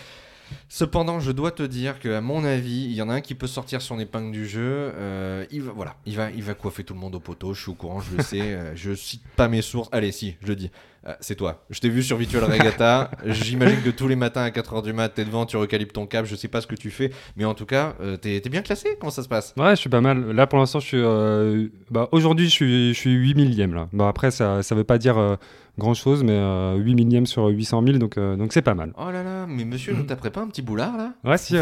Cependant, 0.68 1.20
je 1.20 1.30
dois 1.30 1.52
te 1.52 1.62
dire 1.62 2.00
qu'à 2.00 2.20
mon 2.20 2.44
avis, 2.44 2.84
il 2.84 2.92
y 2.92 3.02
en 3.02 3.08
a 3.08 3.14
un 3.14 3.20
qui 3.20 3.34
peut 3.34 3.46
sortir 3.46 3.80
son 3.80 4.00
épingle 4.00 4.32
du 4.32 4.46
jeu. 4.46 4.92
Euh, 4.96 5.46
il 5.50 5.62
va, 5.62 5.72
voilà, 5.72 5.96
il 6.06 6.16
va, 6.16 6.30
il 6.30 6.42
va 6.42 6.54
coiffer 6.54 6.82
tout 6.82 6.94
le 6.94 7.00
monde 7.00 7.14
au 7.14 7.20
poteau. 7.20 7.54
Je 7.54 7.62
suis 7.62 7.70
au 7.70 7.74
courant, 7.74 8.00
je 8.00 8.16
le 8.16 8.22
sais. 8.22 8.58
je 8.74 8.94
cite 8.94 9.22
pas 9.36 9.48
mes 9.48 9.62
sources. 9.62 9.88
Allez, 9.92 10.12
si, 10.12 10.36
je 10.42 10.48
le 10.48 10.56
dis. 10.56 10.70
Euh, 11.06 11.14
c'est 11.20 11.34
toi. 11.34 11.64
Je 11.70 11.80
t'ai 11.80 11.88
vu 11.88 12.02
sur 12.02 12.16
Virtual 12.16 12.44
Regatta. 12.44 13.10
J'imagine 13.26 13.82
que 13.82 13.90
tous 13.90 14.06
les 14.06 14.14
matins 14.14 14.42
à 14.42 14.50
4h 14.50 14.82
du 14.82 14.92
mat, 14.92 15.08
t'es 15.08 15.24
devant, 15.24 15.46
tu 15.46 15.56
recalibres 15.56 15.92
ton 15.92 16.06
câble. 16.06 16.28
Je 16.28 16.36
sais 16.36 16.48
pas 16.48 16.60
ce 16.60 16.66
que 16.66 16.76
tu 16.76 16.90
fais, 16.90 17.10
mais 17.36 17.44
en 17.44 17.54
tout 17.54 17.66
cas, 17.66 17.94
euh, 18.00 18.16
t'es 18.16 18.36
es 18.36 18.48
bien 18.48 18.62
classé. 18.62 18.96
Comment 19.00 19.10
ça 19.10 19.22
se 19.22 19.28
passe? 19.28 19.52
Ouais, 19.56 19.70
je 19.70 19.80
suis 19.80 19.90
pas 19.90 20.00
mal. 20.00 20.30
Là, 20.30 20.46
pour 20.46 20.58
l'instant, 20.58 20.78
je 20.78 20.86
suis. 20.86 21.00
Euh, 21.00 21.68
bah, 21.90 22.08
aujourd'hui, 22.12 22.46
je 22.46 22.50
suis, 22.50 22.94
je 22.94 22.98
suis 22.98 23.10
8 23.10 23.34
millième 23.34 23.74
là. 23.74 23.88
Bon, 23.92 24.06
après, 24.06 24.30
ça, 24.30 24.62
ça 24.62 24.74
veut 24.74 24.84
pas 24.84 24.98
dire 24.98 25.38
grand 25.78 25.94
chose, 25.94 26.22
mais 26.22 26.38
8 26.76 26.94
millième 26.94 27.26
sur 27.26 27.46
800 27.46 27.82
000, 27.84 27.98
donc 27.98 28.18
donc 28.18 28.52
c'est 28.52 28.62
pas 28.62 28.74
mal. 28.74 28.92
Oh 28.96 29.10
là 29.10 29.22
là, 29.22 29.46
mais 29.48 29.64
monsieur, 29.64 29.94
ne 29.94 30.02
t'apprête 30.02 30.34
pas 30.34 30.42
un 30.42 30.48
petit 30.48 30.62
boulard 30.62 30.96
là? 30.96 31.14
Ouais, 31.24 31.38
si. 31.38 31.56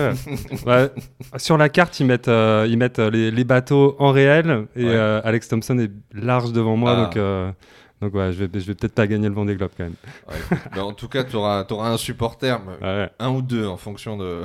sur 1.36 1.56
la 1.56 1.68
carte, 1.68 1.98
ils 2.00 2.06
mettent, 2.06 2.28
ils 2.28 2.76
mettent 2.76 2.98
les, 2.98 3.30
les, 3.30 3.44
bateaux 3.44 3.96
en 3.98 4.10
réel 4.10 4.66
et 4.76 4.94
Alex 4.94 5.48
Thompson 5.48 5.78
est 5.78 5.90
large 6.12 6.52
devant 6.52 6.76
moi, 6.76 6.92
ah. 6.92 7.04
donc 7.04 7.54
Donc 8.00 8.14
ouais, 8.14 8.32
je 8.32 8.44
vais, 8.44 8.60
je 8.60 8.66
vais 8.66 8.74
peut-être 8.74 8.94
pas 8.94 9.06
gagner 9.06 9.28
le 9.28 9.34
Vendée 9.34 9.56
Globe 9.56 9.70
quand 9.76 9.84
même. 9.84 9.94
Ouais, 10.28 10.58
mais 10.74 10.80
en 10.80 10.92
tout 10.92 11.08
cas, 11.08 11.22
tu 11.24 11.36
auras, 11.36 11.66
un 11.70 11.96
supporter, 11.98 12.60
Ouais. 12.80 13.10
un 13.18 13.28
ou 13.30 13.42
deux 13.42 13.66
en 13.66 13.76
fonction 13.76 14.16
de, 14.16 14.42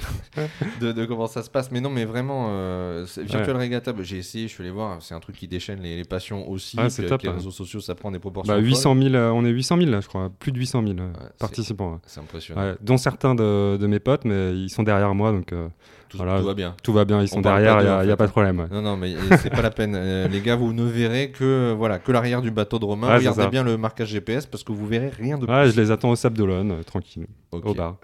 de, 0.80 0.92
de 0.92 1.04
comment 1.06 1.26
ça 1.26 1.42
se 1.42 1.50
passe. 1.50 1.70
Mais 1.70 1.80
non, 1.80 1.90
mais 1.90 2.04
vraiment, 2.04 2.48
euh, 2.50 3.06
Virtual 3.16 3.56
Regatta, 3.56 3.92
bah, 3.92 4.02
j'ai 4.02 4.18
essayé, 4.18 4.46
je 4.48 4.52
suis 4.52 4.62
allé 4.62 4.70
voir, 4.70 4.98
c'est 5.00 5.14
un 5.14 5.20
truc 5.20 5.36
qui 5.36 5.48
déchaîne 5.48 5.80
les, 5.80 5.96
les 5.96 6.04
passions 6.04 6.48
aussi. 6.50 6.76
Ah, 6.78 6.90
c'est 6.90 7.06
top, 7.06 7.22
les 7.22 7.28
hein. 7.30 7.34
réseaux 7.34 7.50
sociaux, 7.50 7.80
ça 7.80 7.94
prend 7.94 8.10
des 8.10 8.18
proportions. 8.18 8.52
Bah, 8.52 8.58
folles. 8.60 8.68
800 8.68 8.96
000, 9.02 9.14
euh, 9.14 9.30
on 9.30 9.44
est 9.44 9.50
800 9.50 9.78
000 9.78 9.90
là, 9.90 10.00
je 10.00 10.08
crois, 10.08 10.30
plus 10.38 10.52
de 10.52 10.58
800 10.58 10.82
000 10.86 10.98
euh, 10.98 11.12
participants. 11.38 12.00
C'est 12.06 12.20
impressionnant. 12.20 12.74
Dont 12.80 12.98
certains 12.98 13.34
de, 13.34 13.76
de 13.78 13.86
mes 13.86 14.00
potes, 14.00 14.24
mais 14.24 14.54
ils 14.54 14.70
sont 14.70 14.82
derrière 14.82 15.14
moi, 15.14 15.32
donc 15.32 15.52
euh, 15.52 15.68
Tout, 16.12 16.18
Voilà. 16.18 16.38
tout 16.40 16.44
va 16.46 16.52
bien. 16.54 16.74
tout 16.82 16.92
va 16.92 17.04
bien, 17.06 17.22
ils 17.22 17.28
sont 17.28 17.40
derrière, 17.40 17.80
il 17.80 17.84
n'y 18.06 18.10
en 18.10 18.12
a, 18.12 18.16
pas 18.18 18.26
de 18.26 18.32
problème. 18.32 18.60
ouais. 18.60 18.66
Non, 18.70 18.82
non, 18.82 18.96
mais 18.98 19.14
c'est 19.40 19.48
pas 19.50 19.62
la 19.62 19.70
peine. 19.70 19.94
Euh, 19.96 20.28
les 20.28 20.42
gars, 20.42 20.56
vous 20.56 20.74
ne 20.74 20.84
verrez 20.84 21.30
que, 21.30 21.42
euh, 21.42 21.74
voilà, 21.74 21.98
que 21.98 22.12
l'arrière 22.12 22.42
du 22.42 22.50
bateau 22.50 22.78
de 22.78 22.84
Romain. 22.84 23.08
Ouais, 23.08 23.16
Regardez 23.16 23.46
bien 23.48 23.62
le 23.64 23.78
marquage 23.78 24.08
GPS 24.08 24.44
parce 24.44 24.62
que 24.62 24.72
vous 24.72 24.86
verrez 24.86 25.08
rien 25.08 25.38
de 25.38 25.46
Ouais, 25.46 25.70
je 25.70 25.80
les 25.80 25.90
attends 25.90 26.10
au 26.10 26.16
Sable 26.16 26.36
d'Olonne, 26.36 26.70
euh, 26.72 26.82
tranquille, 26.82 27.26
Ok. 27.50 27.64
au 27.64 27.72
bar. 27.74 27.96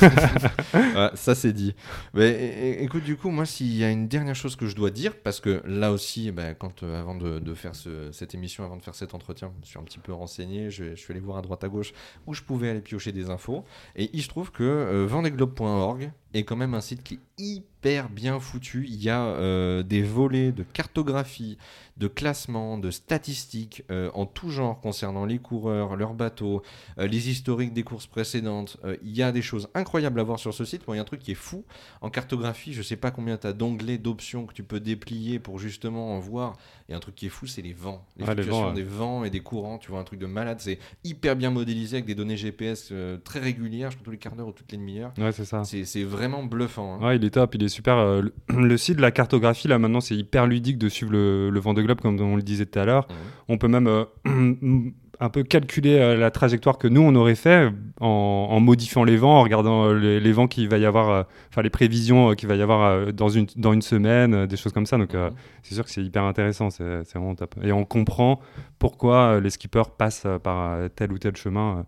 Ça 1.14 1.34
c'est 1.34 1.52
dit. 1.52 1.74
Mais 2.14 2.78
écoute, 2.80 3.02
du 3.04 3.16
coup, 3.16 3.30
moi, 3.30 3.44
s'il 3.46 3.76
y 3.76 3.82
a 3.84 3.90
une 3.90 4.08
dernière 4.08 4.34
chose 4.36 4.54
que 4.56 4.66
je 4.66 4.76
dois 4.76 4.90
dire, 4.90 5.12
parce 5.24 5.40
que 5.40 5.60
là 5.66 5.90
aussi, 5.92 6.30
ben, 6.30 6.54
quand 6.58 6.82
euh, 6.82 7.00
avant 7.00 7.14
de, 7.14 7.38
de 7.38 7.54
faire 7.54 7.74
ce- 7.74 8.10
cette 8.12 8.34
émission, 8.34 8.64
avant 8.64 8.76
de 8.76 8.82
faire 8.82 8.94
cet 8.94 9.14
entretien, 9.14 9.50
je 9.54 9.60
me 9.60 9.64
suis 9.66 9.78
un 9.78 9.82
petit 9.82 9.98
peu 9.98 10.12
renseigné. 10.12 10.70
Je, 10.70 10.90
je 10.90 10.94
suis 11.00 11.12
allé 11.12 11.20
voir 11.20 11.38
à 11.38 11.42
droite 11.42 11.64
à 11.64 11.68
gauche 11.68 11.92
où 12.26 12.34
je 12.34 12.42
pouvais 12.42 12.70
aller 12.70 12.80
piocher 12.80 13.12
des 13.12 13.30
infos. 13.30 13.64
Et 13.96 14.10
il 14.12 14.22
se 14.22 14.28
trouve 14.28 14.50
que 14.52 14.62
euh, 14.62 15.06
vendeglobe.org 15.08 16.10
est 16.36 16.44
quand 16.44 16.56
même 16.56 16.74
un 16.74 16.80
site 16.80 17.02
qui 17.02 17.14
est 17.14 17.20
hyper 17.38 17.75
bien 18.10 18.40
foutu. 18.40 18.84
Il 18.88 19.02
y 19.02 19.10
a 19.10 19.22
euh, 19.22 19.82
des 19.82 20.02
volets 20.02 20.52
de 20.52 20.62
cartographie, 20.64 21.56
de 21.96 22.08
classement, 22.08 22.78
de 22.78 22.90
statistiques 22.90 23.82
euh, 23.90 24.10
en 24.14 24.26
tout 24.26 24.50
genre 24.50 24.80
concernant 24.80 25.24
les 25.24 25.38
coureurs, 25.38 25.96
leurs 25.96 26.14
bateaux, 26.14 26.62
euh, 26.98 27.06
les 27.06 27.30
historiques 27.30 27.72
des 27.72 27.84
courses 27.84 28.06
précédentes. 28.06 28.76
Il 29.02 29.16
y 29.16 29.22
a 29.22 29.32
des 29.32 29.42
choses 29.42 29.68
incroyables 29.74 30.18
à 30.20 30.22
voir 30.24 30.38
sur 30.38 30.52
ce 30.52 30.64
site. 30.64 30.82
Bon, 30.86 30.94
il 30.94 30.96
y 30.96 30.98
a 30.98 31.02
un 31.02 31.06
truc 31.06 31.20
qui 31.20 31.30
est 31.32 31.34
fou. 31.34 31.64
En 32.00 32.10
cartographie, 32.10 32.72
je 32.72 32.82
sais 32.82 32.96
pas 32.96 33.10
combien 33.10 33.36
tu 33.36 33.46
as 33.46 33.52
d'onglets, 33.52 33.98
d'options 33.98 34.46
que 34.46 34.52
tu 34.52 34.62
peux 34.62 34.80
déplier 34.80 35.38
pour 35.38 35.58
justement 35.58 36.14
en 36.14 36.18
voir. 36.18 36.56
Et 36.88 36.94
un 36.94 37.00
truc 37.00 37.14
qui 37.14 37.26
est 37.26 37.30
fou, 37.30 37.46
c'est 37.46 37.62
les 37.62 37.72
vents. 37.72 38.04
Les 38.16 38.24
Ah, 38.28 38.34
vents, 38.34 38.68
ouais. 38.68 38.74
des 38.74 38.82
vents 38.84 39.24
et 39.24 39.30
des 39.30 39.40
courants. 39.40 39.78
Tu 39.78 39.90
vois, 39.90 40.00
un 40.00 40.04
truc 40.04 40.18
de 40.20 40.26
malade. 40.26 40.58
C'est 40.60 40.78
hyper 41.04 41.34
bien 41.36 41.50
modélisé 41.50 41.96
avec 41.96 42.06
des 42.06 42.14
données 42.14 42.36
GPS 42.36 42.92
très 43.24 43.40
régulières, 43.40 43.90
je 43.90 43.96
crois 43.96 44.04
tous 44.04 44.10
les 44.10 44.18
quarts 44.18 44.36
d'heure 44.36 44.48
ou 44.48 44.52
toutes 44.52 44.70
les 44.70 44.78
demi-heures. 44.78 45.12
Ouais, 45.18 45.32
c'est 45.32 45.44
ça. 45.44 45.62
C'est 45.64 46.04
vraiment 46.04 46.42
bluffant. 46.44 46.96
hein. 47.00 47.06
Ouais, 47.06 47.16
il 47.16 47.24
est 47.24 47.30
top, 47.30 47.54
il 47.54 47.62
est 47.62 47.68
super. 47.76 47.96
euh, 47.98 48.22
le, 48.22 48.32
le 48.68 48.76
site 48.76 48.96
de 48.96 49.02
la 49.02 49.10
cartographie, 49.12 49.68
là, 49.68 49.78
maintenant, 49.78 50.00
c'est 50.00 50.16
hyper 50.16 50.46
ludique 50.46 50.78
de 50.78 50.88
suivre 50.88 51.12
le, 51.12 51.50
le 51.50 51.60
Vendée 51.60 51.82
Globe, 51.82 52.00
comme 52.00 52.20
on 52.20 52.36
le 52.36 52.42
disait 52.42 52.66
tout 52.66 52.78
à 52.78 52.84
l'heure. 52.84 53.06
Mhm. 53.08 53.16
On 53.48 53.58
peut 53.58 53.68
même 53.68 53.86
euh, 53.86 54.04
un 55.20 55.28
peu 55.30 55.42
calculer 55.44 55.98
euh, 55.98 56.16
la 56.16 56.30
trajectoire 56.30 56.76
que 56.78 56.88
nous, 56.88 57.00
on 57.00 57.14
aurait 57.14 57.34
fait 57.36 57.70
en, 58.00 58.48
en 58.50 58.60
modifiant 58.60 59.02
les 59.04 59.16
vents, 59.16 59.38
en 59.38 59.42
regardant 59.42 59.92
les, 59.92 60.20
les 60.20 60.32
vents 60.32 60.46
qu'il 60.46 60.68
va 60.68 60.76
y 60.78 60.84
avoir, 60.84 61.26
enfin, 61.50 61.62
les 61.62 61.70
prévisions 61.70 62.34
qu'il 62.34 62.48
va 62.48 62.56
y 62.56 62.62
avoir 62.62 63.12
dans, 63.12 63.28
une, 63.30 63.46
dans 63.56 63.72
une 63.72 63.82
semaine, 63.82 64.46
des 64.46 64.56
choses 64.56 64.72
comme 64.72 64.86
ça. 64.86 64.98
Donc, 64.98 65.14
Mhm. 65.14 65.30
c'est 65.62 65.74
sûr 65.74 65.84
que 65.84 65.90
c'est 65.90 66.02
hyper 66.04 66.24
intéressant, 66.24 66.68
c'est 66.70 67.04
c'est 67.04 67.18
vraiment 67.18 67.34
top. 67.34 67.54
Et 67.62 67.72
on 67.72 67.84
comprend 67.84 68.40
pourquoi 68.78 69.40
les 69.40 69.50
skippers 69.50 69.90
passent 69.96 70.26
par 70.42 70.78
tel 70.96 71.12
ou 71.12 71.18
tel 71.18 71.34
chemin 71.36 71.86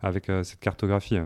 avec 0.00 0.26
cette 0.42 0.60
cartographie. 0.60 1.18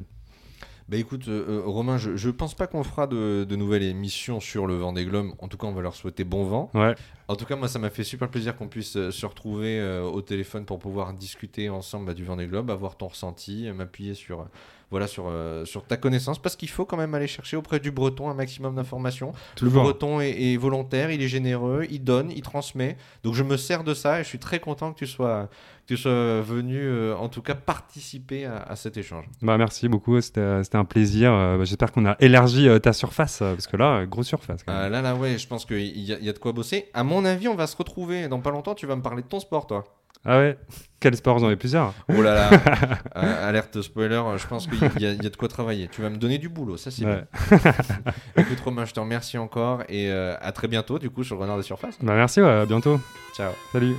Bah 0.88 0.98
écoute, 0.98 1.28
euh, 1.28 1.46
euh, 1.48 1.62
Romain, 1.64 1.96
je, 1.96 2.14
je 2.14 2.28
pense 2.28 2.54
pas 2.54 2.66
qu'on 2.66 2.84
fera 2.84 3.06
de, 3.06 3.44
de 3.48 3.56
nouvelles 3.56 3.84
émissions 3.84 4.38
sur 4.38 4.66
le 4.66 4.74
Vendée 4.74 5.06
Globe. 5.06 5.28
En 5.38 5.48
tout 5.48 5.56
cas, 5.56 5.66
on 5.66 5.72
va 5.72 5.80
leur 5.80 5.94
souhaiter 5.94 6.24
bon 6.24 6.44
vent. 6.44 6.70
Ouais, 6.74 6.94
En 7.28 7.36
tout 7.36 7.46
cas, 7.46 7.56
moi, 7.56 7.68
ça 7.68 7.78
m'a 7.78 7.88
fait 7.88 8.04
super 8.04 8.28
plaisir 8.28 8.54
qu'on 8.54 8.68
puisse 8.68 8.96
euh, 8.96 9.10
se 9.10 9.24
retrouver 9.24 9.80
euh, 9.80 10.02
au 10.02 10.20
téléphone 10.20 10.66
pour 10.66 10.78
pouvoir 10.78 11.14
discuter 11.14 11.70
ensemble 11.70 12.06
bah, 12.06 12.14
du 12.14 12.24
Vendée 12.24 12.46
Globe, 12.46 12.70
avoir 12.70 12.96
ton 12.96 13.08
ressenti, 13.08 13.70
m'appuyer 13.72 14.12
sur, 14.12 14.46
voilà, 14.90 15.06
sur, 15.06 15.24
euh, 15.28 15.64
sur 15.64 15.84
ta 15.86 15.96
connaissance, 15.96 16.38
parce 16.38 16.54
qu'il 16.54 16.68
faut 16.68 16.84
quand 16.84 16.98
même 16.98 17.14
aller 17.14 17.28
chercher 17.28 17.56
auprès 17.56 17.80
du 17.80 17.90
Breton 17.90 18.28
un 18.28 18.34
maximum 18.34 18.74
d'informations. 18.74 19.32
Le. 19.62 19.70
Breton 19.70 20.20
est, 20.20 20.52
est 20.52 20.56
volontaire, 20.58 21.10
il 21.10 21.22
est 21.22 21.28
généreux, 21.28 21.86
il 21.90 22.04
donne, 22.04 22.30
il 22.30 22.42
transmet. 22.42 22.98
Donc 23.22 23.32
je 23.32 23.42
me 23.42 23.56
sers 23.56 23.84
de 23.84 23.94
ça 23.94 24.20
et 24.20 24.22
je 24.22 24.28
suis 24.28 24.38
très 24.38 24.60
content 24.60 24.92
que 24.92 24.98
tu 24.98 25.06
sois, 25.06 25.48
que 25.86 25.94
tu 25.94 25.96
sois 25.96 26.40
venu, 26.40 26.78
euh, 26.80 27.14
en 27.16 27.28
tout 27.28 27.42
cas, 27.42 27.54
participer 27.54 28.46
à, 28.46 28.56
à 28.56 28.76
cet 28.76 28.96
échange. 28.96 29.24
Bah, 29.42 29.56
merci 29.58 29.88
beaucoup, 29.88 30.20
c'était 30.20 30.62
c'était 30.64 30.78
un 30.78 30.84
plaisir. 30.84 31.32
Euh, 31.32 31.58
bah, 31.58 31.64
J'espère 31.64 31.92
qu'on 31.92 32.06
a 32.06 32.16
élargi 32.20 32.68
euh, 32.68 32.78
ta 32.78 32.92
surface, 32.92 33.40
euh, 33.42 33.52
parce 33.54 33.66
que 33.66 33.76
là, 33.76 33.98
euh, 33.98 34.06
grosse 34.06 34.26
surface. 34.26 34.62
quand 34.64 34.72
même. 34.72 34.82
Ah, 34.84 34.88
là, 34.88 35.02
là, 35.02 35.14
ouais, 35.14 35.38
je 35.38 35.46
pense 35.46 35.64
qu'il 35.66 35.78
y, 35.98 36.12
a- 36.12 36.18
il 36.18 36.24
y 36.24 36.28
a 36.28 36.32
de 36.32 36.38
quoi 36.38 36.52
bosser. 36.52 36.88
À 36.94 37.04
mon 37.04 37.24
avis, 37.24 37.48
on 37.48 37.54
va 37.54 37.66
se 37.66 37.76
retrouver 37.76 38.28
dans 38.28 38.40
pas 38.40 38.50
longtemps. 38.50 38.74
Tu 38.74 38.86
vas 38.86 38.96
me 38.96 39.02
parler 39.02 39.22
de 39.22 39.28
ton 39.28 39.40
sport, 39.40 39.66
toi. 39.66 39.84
Ah 40.26 40.38
ouais? 40.38 40.56
Quel 41.00 41.14
sport? 41.16 41.38
J'en 41.38 41.50
ai 41.50 41.56
plusieurs. 41.56 41.92
Oh 42.08 42.22
là 42.22 42.34
là, 42.34 42.50
Euh, 43.16 43.48
alerte 43.48 43.82
spoiler, 43.82 44.14
euh, 44.14 44.38
je 44.38 44.46
pense 44.46 44.66
qu'il 44.66 44.78
y, 45.02 45.06
a- 45.06 45.12
il 45.12 45.22
y 45.22 45.26
a 45.26 45.30
de 45.30 45.36
quoi 45.36 45.48
travailler. 45.48 45.86
Tu 45.88 46.00
vas 46.00 46.08
me 46.08 46.16
donner 46.16 46.38
du 46.38 46.48
boulot, 46.48 46.78
ça 46.78 46.90
c'est 46.90 47.04
Ouais. 47.04 47.24
bien. 47.50 47.58
Écoute 48.36 48.58
Romain, 48.60 48.86
je 48.86 48.94
te 48.94 49.00
remercie 49.00 49.36
encore 49.36 49.82
et 49.90 50.10
euh, 50.10 50.34
à 50.40 50.50
très 50.52 50.66
bientôt 50.66 50.98
du 50.98 51.10
coup 51.10 51.24
sur 51.24 51.36
le 51.36 51.42
Renard 51.42 51.58
des 51.58 51.62
Surfaces. 51.62 51.98
Bah, 52.00 52.14
merci, 52.14 52.40
ouais, 52.40 52.48
à 52.48 52.64
bientôt. 52.64 52.98
Ciao. 53.36 53.52
Salut. 53.72 53.94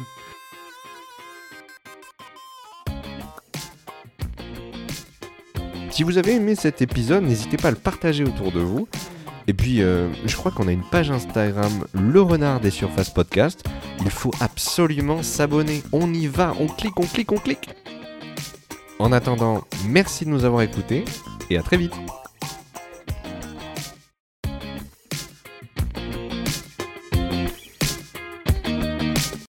Si 5.95 6.03
vous 6.03 6.17
avez 6.17 6.33
aimé 6.33 6.55
cet 6.55 6.81
épisode, 6.81 7.23
n'hésitez 7.23 7.55
pas 7.55 7.69
à 7.69 7.71
le 7.71 7.77
partager 7.77 8.25
autour 8.25 8.51
de 8.51 8.59
vous. 8.59 8.85
Et 9.47 9.53
puis, 9.53 9.81
euh, 9.81 10.09
je 10.25 10.35
crois 10.35 10.51
qu'on 10.51 10.67
a 10.67 10.73
une 10.73 10.83
page 10.83 11.09
Instagram, 11.09 11.71
Le 11.93 12.21
Renard 12.21 12.59
des 12.59 12.69
Surfaces 12.69 13.11
Podcast. 13.11 13.63
Il 14.01 14.09
faut 14.09 14.33
absolument 14.41 15.23
s'abonner. 15.23 15.83
On 15.93 16.13
y 16.13 16.27
va, 16.27 16.53
on 16.59 16.67
clique, 16.67 16.99
on 16.99 17.05
clique, 17.05 17.31
on 17.31 17.37
clique. 17.37 17.69
En 18.99 19.13
attendant, 19.13 19.63
merci 19.87 20.25
de 20.25 20.31
nous 20.31 20.43
avoir 20.43 20.63
écoutés 20.63 21.05
et 21.49 21.57
à 21.57 21.63
très 21.63 21.77
vite. 21.77 21.93